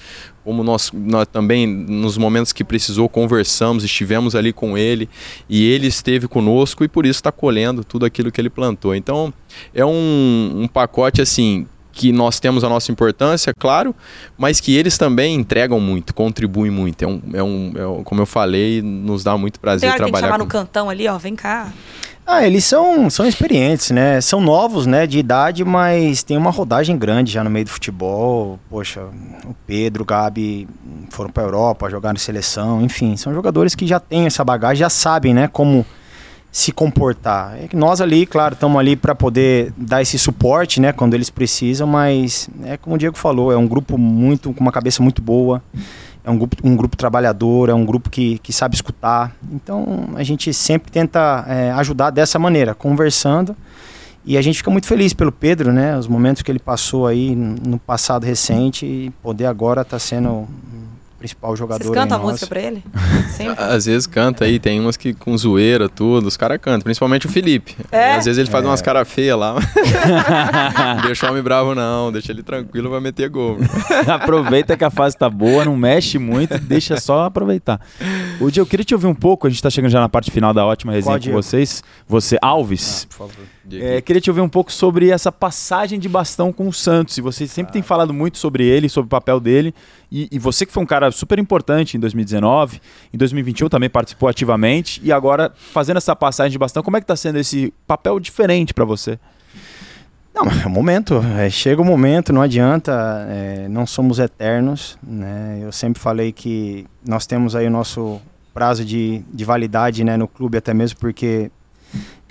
como 0.43 0.63
nós, 0.63 0.91
nós 0.93 1.27
também, 1.27 1.65
nos 1.65 2.17
momentos 2.17 2.51
que 2.51 2.63
precisou, 2.63 3.07
conversamos, 3.07 3.83
estivemos 3.83 4.35
ali 4.35 4.51
com 4.51 4.77
ele 4.77 5.09
e 5.49 5.69
ele 5.69 5.87
esteve 5.87 6.27
conosco 6.27 6.83
e 6.83 6.87
por 6.87 7.05
isso 7.05 7.19
está 7.19 7.31
colhendo 7.31 7.83
tudo 7.83 8.05
aquilo 8.05 8.31
que 8.31 8.41
ele 8.41 8.49
plantou. 8.49 8.93
Então, 8.93 9.33
é 9.73 9.85
um, 9.85 10.63
um 10.63 10.67
pacote 10.67 11.21
assim 11.21 11.65
que 11.93 12.11
nós 12.11 12.39
temos 12.39 12.63
a 12.63 12.69
nossa 12.69 12.91
importância, 12.91 13.53
claro, 13.53 13.95
mas 14.35 14.59
que 14.59 14.75
eles 14.75 14.97
também 14.97 15.35
entregam 15.35 15.79
muito, 15.79 16.13
contribuem 16.13 16.71
muito. 16.71 17.03
É 17.03 17.07
um, 17.07 17.21
é 17.33 17.43
um, 17.43 17.73
é 17.75 17.87
um 17.87 18.03
como 18.03 18.19
eu 18.19 18.25
falei, 18.25 18.81
nos 18.81 19.23
dá 19.23 19.37
muito 19.37 19.59
prazer 19.59 19.89
Tem 19.89 19.97
trabalhar. 19.97 20.13
Tem 20.13 20.21
que 20.21 20.25
chamar 20.25 20.37
com... 20.39 20.43
no 20.43 20.49
cantão 20.49 20.89
ali, 20.89 21.07
ó, 21.07 21.17
vem 21.19 21.35
cá. 21.35 21.71
Ah, 22.25 22.45
eles 22.45 22.63
são, 22.63 23.09
são 23.09 23.25
experientes, 23.25 23.91
né? 23.91 24.21
São 24.21 24.39
novos, 24.39 24.85
né, 24.85 25.05
de 25.05 25.19
idade, 25.19 25.65
mas 25.65 26.23
tem 26.23 26.37
uma 26.37 26.51
rodagem 26.51 26.97
grande 26.97 27.31
já 27.31 27.43
no 27.43 27.49
meio 27.49 27.65
do 27.65 27.71
futebol. 27.71 28.57
Poxa, 28.69 29.01
o 29.45 29.53
Pedro, 29.67 30.03
o 30.03 30.05
Gabi 30.05 30.67
foram 31.09 31.29
para 31.29 31.43
Europa, 31.43 31.89
jogaram 31.89 32.17
seleção, 32.17 32.81
enfim, 32.81 33.17
são 33.17 33.33
jogadores 33.33 33.75
que 33.75 33.85
já 33.85 33.99
têm 33.99 34.25
essa 34.25 34.43
bagagem, 34.43 34.77
já 34.77 34.89
sabem, 34.89 35.33
né, 35.33 35.49
como 35.49 35.85
se 36.49 36.71
comportar. 36.71 37.57
É 37.61 37.67
que 37.67 37.75
nós 37.75 37.99
ali, 37.99 38.25
claro, 38.25 38.53
estamos 38.53 38.79
ali 38.79 38.95
para 38.95 39.13
poder 39.13 39.73
dar 39.75 40.01
esse 40.01 40.17
suporte, 40.17 40.79
né, 40.79 40.93
quando 40.93 41.15
eles 41.15 41.29
precisam, 41.29 41.85
mas 41.85 42.49
é 42.63 42.77
como 42.77 42.95
o 42.95 42.97
Diego 42.97 43.17
falou, 43.17 43.51
é 43.51 43.57
um 43.57 43.67
grupo 43.67 43.97
muito 43.97 44.53
com 44.53 44.61
uma 44.61 44.71
cabeça 44.71 45.03
muito 45.03 45.21
boa 45.21 45.61
é 46.23 46.31
um 46.31 46.37
grupo, 46.37 46.55
um 46.63 46.75
grupo 46.75 46.95
trabalhador, 46.95 47.69
é 47.69 47.73
um 47.73 47.85
grupo 47.85 48.09
que, 48.09 48.39
que 48.39 48.53
sabe 48.53 48.75
escutar. 48.75 49.35
Então 49.51 50.09
a 50.15 50.23
gente 50.23 50.53
sempre 50.53 50.91
tenta 50.91 51.45
é, 51.47 51.71
ajudar 51.71 52.09
dessa 52.09 52.39
maneira, 52.39 52.73
conversando. 52.73 53.55
E 54.25 54.37
a 54.37 54.41
gente 54.41 54.57
fica 54.57 54.71
muito 54.71 54.87
feliz 54.87 55.11
pelo 55.11 55.33
Pedro, 55.33 55.73
né? 55.73 55.97
Os 55.97 56.07
momentos 56.07 56.41
que 56.41 56.49
ele 56.49 56.59
passou 56.59 57.07
aí 57.07 57.35
no 57.35 57.77
passado 57.77 58.23
recente 58.23 58.85
e 58.85 59.09
poder 59.21 59.47
agora 59.47 59.81
estar 59.81 59.97
tá 59.97 59.99
sendo 59.99 60.47
principal 61.23 61.55
jogador. 61.55 61.81
Vocês 61.81 61.95
cantam 61.95 62.17
a 62.17 62.21
música 62.21 62.45
pra 62.47 62.61
ele? 62.61 62.83
Sempre. 63.31 63.63
Às 63.63 63.85
vezes 63.85 64.05
canta 64.05 64.43
aí, 64.43 64.59
tem 64.59 64.77
umas 64.81 64.97
que 64.97 65.13
com 65.13 65.37
zoeira, 65.37 65.87
tudo, 65.87 66.27
os 66.27 66.35
caras 66.35 66.59
cantam, 66.61 66.81
principalmente 66.81 67.25
o 67.25 67.29
Felipe. 67.29 67.77
É? 67.89 68.15
às 68.15 68.25
vezes 68.25 68.37
ele 68.37 68.49
faz 68.49 68.65
é. 68.65 68.67
umas 68.67 68.81
caras 68.81 69.07
feias 69.07 69.39
lá. 69.39 69.55
deixa 71.07 71.25
o 71.25 71.29
homem 71.29 71.41
bravo, 71.41 71.73
não, 71.73 72.11
deixa 72.11 72.33
ele 72.33 72.43
tranquilo, 72.43 72.89
vai 72.89 72.99
meter 72.99 73.29
gol. 73.29 73.57
Aproveita 74.05 74.75
que 74.75 74.83
a 74.83 74.89
fase 74.89 75.15
tá 75.15 75.29
boa, 75.29 75.63
não 75.63 75.77
mexe 75.77 76.19
muito, 76.19 76.59
deixa 76.59 76.99
só 76.99 77.23
aproveitar. 77.23 77.79
O 78.41 78.51
dia 78.51 78.59
eu 78.59 78.65
queria 78.65 78.83
te 78.83 78.93
ouvir 78.93 79.07
um 79.07 79.15
pouco, 79.15 79.47
a 79.47 79.49
gente 79.49 79.63
tá 79.63 79.69
chegando 79.69 79.91
já 79.91 80.01
na 80.01 80.09
parte 80.09 80.29
final 80.29 80.53
da 80.53 80.65
ótima 80.65 80.91
resenha 80.91 81.19
com 81.21 81.31
vocês. 81.31 81.81
Você, 82.05 82.37
Alves. 82.41 83.07
Ah, 83.07 83.07
por 83.07 83.29
favor. 83.29 83.45
É, 83.81 84.01
queria 84.01 84.21
te 84.21 84.29
ouvir 84.29 84.41
um 84.41 84.49
pouco 84.49 84.71
sobre 84.71 85.09
essa 85.09 85.31
passagem 85.31 85.99
de 85.99 86.09
bastão 86.09 86.51
com 86.51 86.67
o 86.67 86.73
Santos. 86.73 87.17
E 87.17 87.21
você 87.21 87.47
sempre 87.47 87.71
ah. 87.71 87.73
tem 87.73 87.81
falado 87.81 88.13
muito 88.13 88.37
sobre 88.37 88.65
ele, 88.65 88.89
sobre 88.89 89.07
o 89.07 89.09
papel 89.09 89.39
dele. 89.39 89.73
E, 90.11 90.27
e, 90.31 90.39
você 90.39 90.65
que 90.65 90.71
foi 90.71 90.83
um 90.83 90.85
cara 90.85 91.11
super 91.11 91.39
importante 91.39 91.97
em 91.97 91.99
2019, 91.99 92.79
em 93.13 93.17
2021 93.17 93.69
também 93.69 93.89
participou 93.89 94.29
ativamente. 94.29 95.01
E 95.03 95.11
agora, 95.11 95.51
fazendo 95.55 95.97
essa 95.97 96.15
passagem 96.15 96.51
de 96.51 96.57
bastão, 96.57 96.83
como 96.83 96.97
é 96.97 96.99
que 96.99 97.05
está 97.05 97.15
sendo 97.15 97.39
esse 97.39 97.73
papel 97.87 98.19
diferente 98.19 98.73
para 98.73 98.85
você? 98.85 99.17
Não, 100.33 100.45
é 100.45 100.65
o 100.65 100.69
momento. 100.69 101.21
É, 101.37 101.49
chega 101.49 101.81
o 101.81 101.85
momento, 101.85 102.33
não 102.33 102.41
adianta. 102.41 103.25
É, 103.29 103.67
não 103.69 103.85
somos 103.85 104.19
eternos. 104.19 104.97
Né? 105.01 105.59
Eu 105.61 105.71
sempre 105.71 106.01
falei 106.01 106.31
que 106.31 106.85
nós 107.05 107.27
temos 107.27 107.55
aí 107.55 107.67
o 107.67 107.71
nosso 107.71 108.19
prazo 108.53 108.83
de, 108.85 109.23
de 109.33 109.45
validade 109.45 110.03
né, 110.03 110.15
no 110.15 110.27
clube, 110.27 110.57
até 110.57 110.73
mesmo 110.73 110.99
porque 110.99 111.51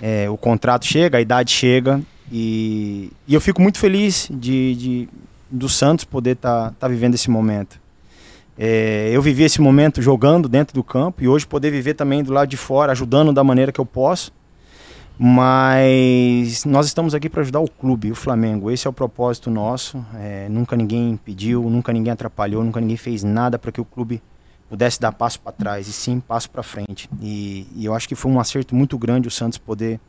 é, 0.05 0.29
o 0.29 0.35
contrato 0.35 0.85
chega, 0.85 1.17
a 1.17 1.21
idade 1.21 1.49
chega 1.49 2.01
e, 2.29 3.09
e 3.25 3.33
eu 3.33 3.39
fico 3.39 3.61
muito 3.61 3.77
feliz 3.79 4.27
de, 4.29 4.75
de 4.75 5.09
do 5.49 5.69
Santos 5.69 6.03
poder 6.03 6.31
estar 6.31 6.71
tá, 6.71 6.75
tá 6.77 6.87
vivendo 6.89 7.13
esse 7.13 7.29
momento. 7.29 7.79
É, 8.57 9.09
eu 9.13 9.21
vivi 9.21 9.43
esse 9.43 9.61
momento 9.61 10.01
jogando 10.01 10.49
dentro 10.49 10.73
do 10.73 10.83
campo 10.83 11.23
e 11.23 11.27
hoje 11.29 11.47
poder 11.47 11.71
viver 11.71 11.93
também 11.93 12.21
do 12.21 12.33
lado 12.33 12.49
de 12.49 12.57
fora, 12.57 12.91
ajudando 12.91 13.31
da 13.31 13.45
maneira 13.45 13.71
que 13.71 13.79
eu 13.79 13.85
posso. 13.85 14.33
Mas 15.17 16.65
nós 16.65 16.85
estamos 16.85 17.15
aqui 17.15 17.29
para 17.29 17.39
ajudar 17.39 17.61
o 17.61 17.69
clube, 17.69 18.11
o 18.11 18.15
Flamengo. 18.15 18.69
Esse 18.69 18.87
é 18.87 18.89
o 18.89 18.93
propósito 18.93 19.49
nosso. 19.49 20.05
É, 20.15 20.49
nunca 20.49 20.75
ninguém 20.75 21.11
impediu, 21.11 21.61
nunca 21.69 21.93
ninguém 21.93 22.11
atrapalhou, 22.11 22.61
nunca 22.61 22.81
ninguém 22.81 22.97
fez 22.97 23.23
nada 23.23 23.57
para 23.57 23.71
que 23.71 23.79
o 23.79 23.85
clube 23.85 24.21
pudesse 24.73 24.99
dar 24.99 25.11
passo 25.11 25.39
para 25.39 25.51
trás 25.51 25.87
e 25.87 25.93
sim 25.93 26.19
passo 26.19 26.49
para 26.49 26.63
frente. 26.63 27.07
E, 27.21 27.67
e, 27.75 27.85
eu 27.85 27.93
acho 27.93 28.07
que 28.07 28.15
foi 28.15 28.31
um 28.31 28.39
acerto 28.39 28.73
muito 28.73 28.97
grande 28.97 29.27
o 29.27 29.31
Santos 29.31 29.59
poder 29.59 29.99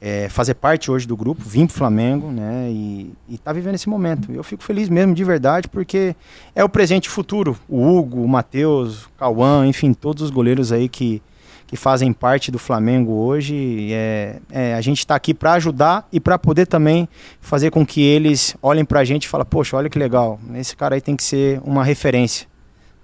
é, 0.00 0.28
fazer 0.28 0.54
parte 0.54 0.90
hoje 0.90 1.06
do 1.06 1.16
grupo, 1.16 1.40
vir 1.44 1.64
para 1.68 1.74
o 1.74 1.78
Flamengo, 1.78 2.28
né? 2.28 2.68
E, 2.72 3.14
estar 3.30 3.44
tá 3.44 3.52
vivendo 3.52 3.76
esse 3.76 3.88
momento. 3.88 4.32
Eu 4.32 4.42
fico 4.42 4.64
feliz 4.64 4.88
mesmo, 4.88 5.14
de 5.14 5.22
verdade, 5.22 5.68
porque 5.68 6.16
é 6.56 6.64
o 6.64 6.68
presente 6.68 7.06
e 7.06 7.08
futuro. 7.08 7.56
O 7.68 7.86
Hugo, 7.86 8.20
o 8.20 8.26
Matheus, 8.26 9.04
o 9.04 9.10
Cauã, 9.16 9.64
enfim, 9.64 9.92
todos 9.92 10.24
os 10.24 10.30
goleiros 10.30 10.72
aí 10.72 10.88
que, 10.88 11.22
que 11.64 11.76
fazem 11.76 12.12
parte 12.12 12.50
do 12.50 12.58
Flamengo 12.58 13.12
hoje. 13.12 13.90
É, 13.92 14.40
é 14.50 14.74
a 14.74 14.80
gente 14.80 14.98
está 14.98 15.14
aqui 15.14 15.32
para 15.32 15.52
ajudar 15.52 16.08
e 16.12 16.18
para 16.18 16.36
poder 16.36 16.66
também 16.66 17.08
fazer 17.40 17.70
com 17.70 17.86
que 17.86 18.02
eles 18.02 18.56
olhem 18.60 18.84
para 18.84 18.98
a 18.98 19.04
gente 19.04 19.26
e 19.26 19.28
falem, 19.28 19.46
poxa, 19.48 19.76
olha 19.76 19.88
que 19.88 20.00
legal, 20.00 20.40
esse 20.56 20.74
cara 20.74 20.96
aí 20.96 21.00
tem 21.00 21.14
que 21.14 21.22
ser 21.22 21.60
uma 21.64 21.84
referência. 21.84 22.52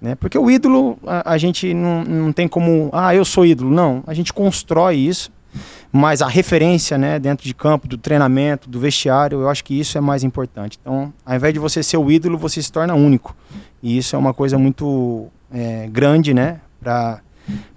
Né? 0.01 0.15
Porque 0.15 0.37
o 0.37 0.49
ídolo, 0.49 0.97
a, 1.05 1.33
a, 1.33 1.37
gente 1.37 1.73
não, 1.73 2.03
não 2.03 2.33
tem 2.33 2.47
como, 2.47 2.89
ah, 2.91 3.13
eu 3.13 3.23
sou 3.23 3.45
ídolo. 3.45 3.69
Não, 3.69 4.03
a 4.07 4.13
gente 4.15 4.33
constrói 4.33 4.95
isso, 4.95 5.31
mas 5.91 6.23
a 6.23 6.27
referência 6.27 6.97
né, 6.97 7.19
dentro 7.19 7.45
de 7.45 7.53
campo, 7.53 7.87
do 7.87 7.97
treinamento, 7.97 8.67
do 8.67 8.79
vestiário, 8.79 9.41
eu 9.41 9.49
acho 9.49 9.63
que 9.63 9.79
isso 9.79 9.97
é 9.97 10.01
mais 10.01 10.23
importante. 10.23 10.79
Então, 10.81 11.13
ao 11.23 11.35
invés 11.35 11.53
de 11.53 11.59
você 11.59 11.83
ser 11.83 11.97
o 11.97 12.11
ídolo, 12.11 12.37
você 12.37 12.61
se 12.61 12.71
torna 12.71 12.95
único. 12.95 13.35
E 13.83 13.95
isso 13.95 14.15
é 14.15 14.19
uma 14.19 14.33
coisa 14.33 14.57
muito 14.57 15.27
é, 15.53 15.87
grande 15.91 16.33
né, 16.33 16.59
para 16.81 17.21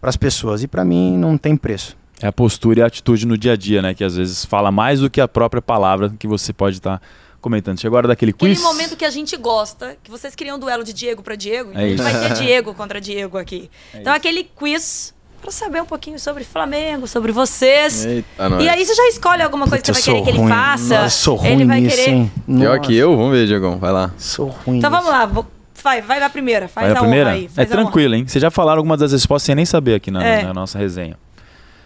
as 0.01 0.17
pessoas. 0.17 0.63
E 0.63 0.67
para 0.67 0.85
mim 0.85 1.19
não 1.19 1.37
tem 1.37 1.57
preço. 1.57 1.95
É 2.23 2.29
a 2.29 2.33
postura 2.33 2.81
e 2.81 2.83
a 2.83 2.87
atitude 2.87 3.27
no 3.27 3.37
dia 3.37 3.53
a 3.53 3.57
dia, 3.57 3.83
né? 3.83 3.93
Que 3.93 4.05
às 4.05 4.17
vezes 4.17 4.45
fala 4.45 4.71
mais 4.71 5.01
do 5.01 5.11
que 5.11 5.21
a 5.21 5.27
própria 5.27 5.61
palavra 5.61 6.15
que 6.19 6.29
você 6.29 6.53
pode 6.53 6.77
estar. 6.77 6.99
Tá 6.99 7.07
comentando. 7.45 7.79
Chegou 7.79 7.97
a 7.97 7.99
hora 7.99 8.09
daquele 8.09 8.33
quiz. 8.33 8.59
Aquele 8.59 8.75
momento 8.75 8.97
que 8.97 9.05
a 9.05 9.11
gente 9.11 9.37
gosta, 9.37 9.97
que 10.03 10.11
vocês 10.11 10.35
queriam 10.35 10.57
um 10.57 10.59
duelo 10.59 10.83
de 10.83 10.95
Diego 10.95 11.23
para 11.23 11.37
Diego, 11.37 11.71
é 11.75 11.77
a 11.77 11.89
gente 11.89 12.03
vai 12.03 12.29
ter 12.29 12.33
Diego 12.43 12.73
contra 12.75 12.99
Diego 13.01 13.37
aqui. 13.37 13.71
É 13.93 14.01
então, 14.01 14.13
isso. 14.13 14.17
aquele 14.17 14.45
quiz 14.45 15.15
para 15.43 15.51
saber 15.51 15.83
um 15.83 15.85
pouquinho 15.85 16.19
sobre 16.19 16.43
Flamengo, 16.43 17.07
sobre 17.07 17.31
vocês. 17.31 18.07
Eita, 18.07 18.27
e 18.63 18.67
aí 18.67 18.85
você 18.85 18.95
já 18.95 19.07
escolhe 19.09 19.43
alguma 19.43 19.69
coisa 19.69 19.83
Puta, 19.85 19.93
que 19.93 20.01
você 20.01 20.11
vai 20.11 20.23
querer 20.23 20.33
que 20.33 20.41
ele 20.41 20.49
faça. 20.49 21.03
Nossa, 21.03 21.11
sou 21.11 21.37
ruim 21.37 21.51
ele 21.51 21.65
vai 21.67 21.81
nisso, 21.83 21.97
querer. 21.97 22.11
Hein? 22.11 22.33
Pior 22.47 22.81
que 22.81 22.97
eu, 22.97 23.15
vamos 23.15 23.33
ver, 23.33 23.47
Diegão, 23.47 23.79
vai 23.79 23.93
lá. 23.93 24.11
Sou 24.17 24.49
ruim. 24.49 24.79
Então 24.79 24.91
vamos 24.91 25.11
lá, 25.11 25.27
vou... 25.27 25.47
vai, 25.83 26.01
vai 26.01 26.19
na 26.19 26.31
primeira, 26.31 26.67
faz 26.67 26.87
vai 26.87 26.97
a, 26.97 26.99
a 26.99 27.03
primeira? 27.03 27.31
aí. 27.33 27.51
é 27.59 27.65
tranquilo, 27.67 28.15
hein? 28.15 28.27
Vocês 28.27 28.41
já 28.41 28.51
falaram 28.51 28.79
algumas 28.79 29.01
das 29.01 29.13
respostas 29.13 29.45
sem 29.45 29.55
nem 29.55 29.67
saber 29.67 29.97
aqui 29.97 30.11
na, 30.11 30.25
é. 30.25 30.45
na 30.45 30.55
nossa 30.55 30.79
resenha. 30.79 31.19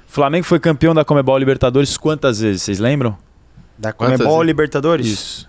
Flamengo 0.07 0.47
foi 0.47 0.61
campeão 0.61 0.95
da 0.95 1.05
Comebol 1.05 1.37
Libertadores 1.37 1.97
quantas 1.97 2.39
vezes? 2.41 2.63
Vocês 2.63 2.79
lembram? 2.79 3.19
Da 3.79 3.93
Comebol 3.93 4.43
Libertadores? 4.43 5.07
Isso. 5.07 5.49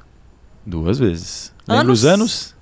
Duas 0.66 1.00
vezes. 1.00 1.52
Anos? 1.68 1.80
Lembra 1.80 1.94
os 1.94 2.06
anos? 2.06 2.56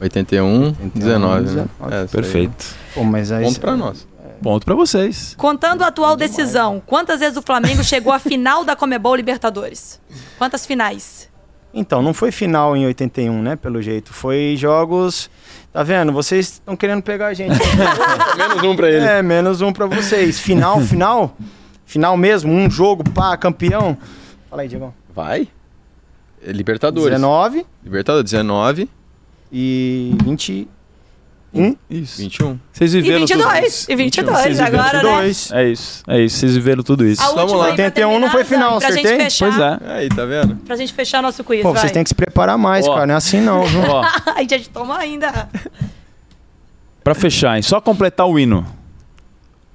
81, 0.00 0.64
81 0.64 0.90
19, 0.94 1.44
19 1.44 1.54
né? 1.54 1.68
É, 1.90 2.06
Perfeito. 2.06 2.66
Pô, 2.94 3.04
mas 3.04 3.30
aí 3.30 3.44
Ponto 3.44 3.60
pra 3.60 3.76
nós. 3.76 4.08
Ponto 4.42 4.64
para 4.64 4.74
vocês. 4.74 5.34
Contando 5.36 5.82
a 5.82 5.88
atual 5.88 6.16
decisão, 6.16 6.82
quantas 6.86 7.20
vezes 7.20 7.36
o 7.36 7.42
Flamengo 7.42 7.84
chegou 7.84 8.10
à 8.10 8.18
final 8.18 8.64
da 8.64 8.74
Comebol 8.74 9.14
Libertadores? 9.14 10.00
Quantas 10.38 10.64
finais? 10.64 11.28
Então, 11.72 12.02
não 12.02 12.14
foi 12.14 12.32
final 12.32 12.74
em 12.74 12.86
81, 12.86 13.42
né? 13.42 13.54
Pelo 13.54 13.80
jeito. 13.82 14.12
Foi 14.12 14.54
jogos. 14.56 15.30
Tá 15.72 15.82
vendo? 15.82 16.10
Vocês 16.12 16.46
estão 16.54 16.74
querendo 16.74 17.02
pegar 17.02 17.28
a 17.28 17.34
gente. 17.34 17.56
menos 18.36 18.62
um 18.62 18.74
pra 18.74 18.88
ele. 18.88 19.04
É, 19.04 19.22
menos 19.22 19.60
um 19.60 19.72
pra 19.72 19.86
vocês. 19.86 20.40
Final, 20.40 20.80
final? 20.80 21.36
Final 21.84 22.16
mesmo? 22.16 22.52
Um 22.52 22.68
jogo, 22.68 23.04
pá, 23.10 23.36
campeão? 23.36 23.96
Fala 24.48 24.62
aí, 24.62 24.68
Diego. 24.68 24.92
Vai. 25.14 25.48
Libertadores. 26.42 27.10
19. 27.10 27.66
Libertadores, 27.84 28.30
19. 28.30 28.88
E 29.52 30.16
20. 30.24 30.68
Um? 31.52 31.74
Isso. 31.90 32.18
21. 32.18 32.60
Vocês 32.72 32.92
viveram 32.92 33.16
e 33.16 33.20
22. 33.26 33.42
Tudo 33.54 33.66
isso. 33.66 33.90
E 33.92 33.96
22 33.96 34.44
21. 34.58 34.64
agora, 34.64 34.98
22. 35.00 35.50
né? 35.50 35.62
É 35.62 35.68
isso. 35.68 36.04
É 36.06 36.20
isso. 36.20 36.36
Vocês 36.38 36.54
viveram 36.54 36.82
tudo 36.84 37.04
isso. 37.04 37.22
Vamos 37.34 37.52
lá. 37.52 37.70
81 37.70 38.18
não 38.20 38.30
foi 38.30 38.44
final, 38.44 38.78
pra 38.78 38.88
acertei? 38.88 39.12
Gente 39.12 39.22
fechar, 39.24 39.50
pois 39.50 39.60
é. 39.90 39.92
Aí, 39.94 40.08
tá 40.08 40.24
vendo? 40.24 40.56
Pra 40.56 40.76
gente 40.76 40.92
fechar 40.92 41.20
nosso 41.20 41.42
quiz, 41.42 41.62
Pô, 41.62 41.72
vai. 41.72 41.80
vocês 41.82 41.92
têm 41.92 42.04
que 42.04 42.08
se 42.10 42.14
preparar 42.14 42.56
mais, 42.56 42.86
Ó. 42.86 42.94
cara. 42.94 43.06
Não 43.06 43.14
é 43.14 43.16
assim 43.16 43.40
não, 43.40 43.64
viu? 43.66 43.82
Ó. 43.82 44.04
a 44.32 44.40
gente 44.42 44.70
toma 44.70 44.96
ainda. 44.96 45.48
Pra 47.02 47.14
fechar, 47.14 47.56
hein? 47.56 47.62
Só 47.62 47.80
completar 47.80 48.28
o 48.28 48.38
hino. 48.38 48.64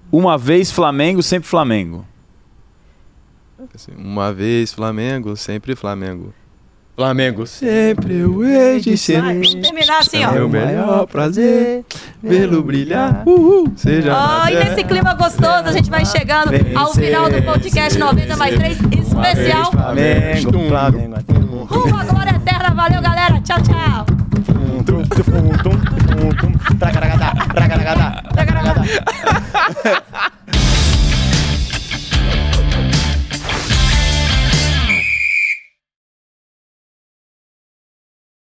Uma 0.09 0.37
vez 0.37 0.71
Flamengo, 0.71 1.21
sempre 1.21 1.49
Flamengo. 1.49 2.05
Assim, 3.73 3.91
uma 3.97 4.33
vez 4.33 4.73
Flamengo, 4.73 5.35
sempre 5.37 5.75
Flamengo. 5.75 6.33
Flamengo 6.95 7.45
sempre 7.45 8.19
eu 8.19 8.43
hei 8.45 8.79
de 8.79 8.97
ser. 8.97 9.21
Vai, 9.21 9.39
terminar 9.39 9.99
assim, 9.99 10.23
ó. 10.23 10.33
É 10.33 10.43
o 10.43 10.47
melhor 10.47 11.05
prazer 11.07 11.83
vê-lo 12.23 12.63
brilhar. 12.63 13.23
Uhul, 13.25 13.73
seja. 13.75 14.13
Oh, 14.15 14.47
e 14.47 14.55
nesse 14.55 14.83
clima 14.83 15.13
gostoso, 15.13 15.65
a 15.65 15.71
gente 15.73 15.89
vai 15.89 16.05
chegando 16.05 16.51
ao 16.73 16.93
final 16.93 17.29
do 17.29 17.41
podcast 17.43 17.99
90 17.99 18.37
mais 18.37 18.55
3 18.55 18.77
especial. 18.79 19.71
Flamengo, 19.71 20.69
Flamengo. 20.69 21.63
Rumo 21.65 21.97
à 21.97 22.05
glória 22.05 22.31
eterna. 22.31 22.73
Valeu, 22.73 23.01
galera. 23.01 23.41
Tchau, 23.41 23.57
tchau. 23.61 24.05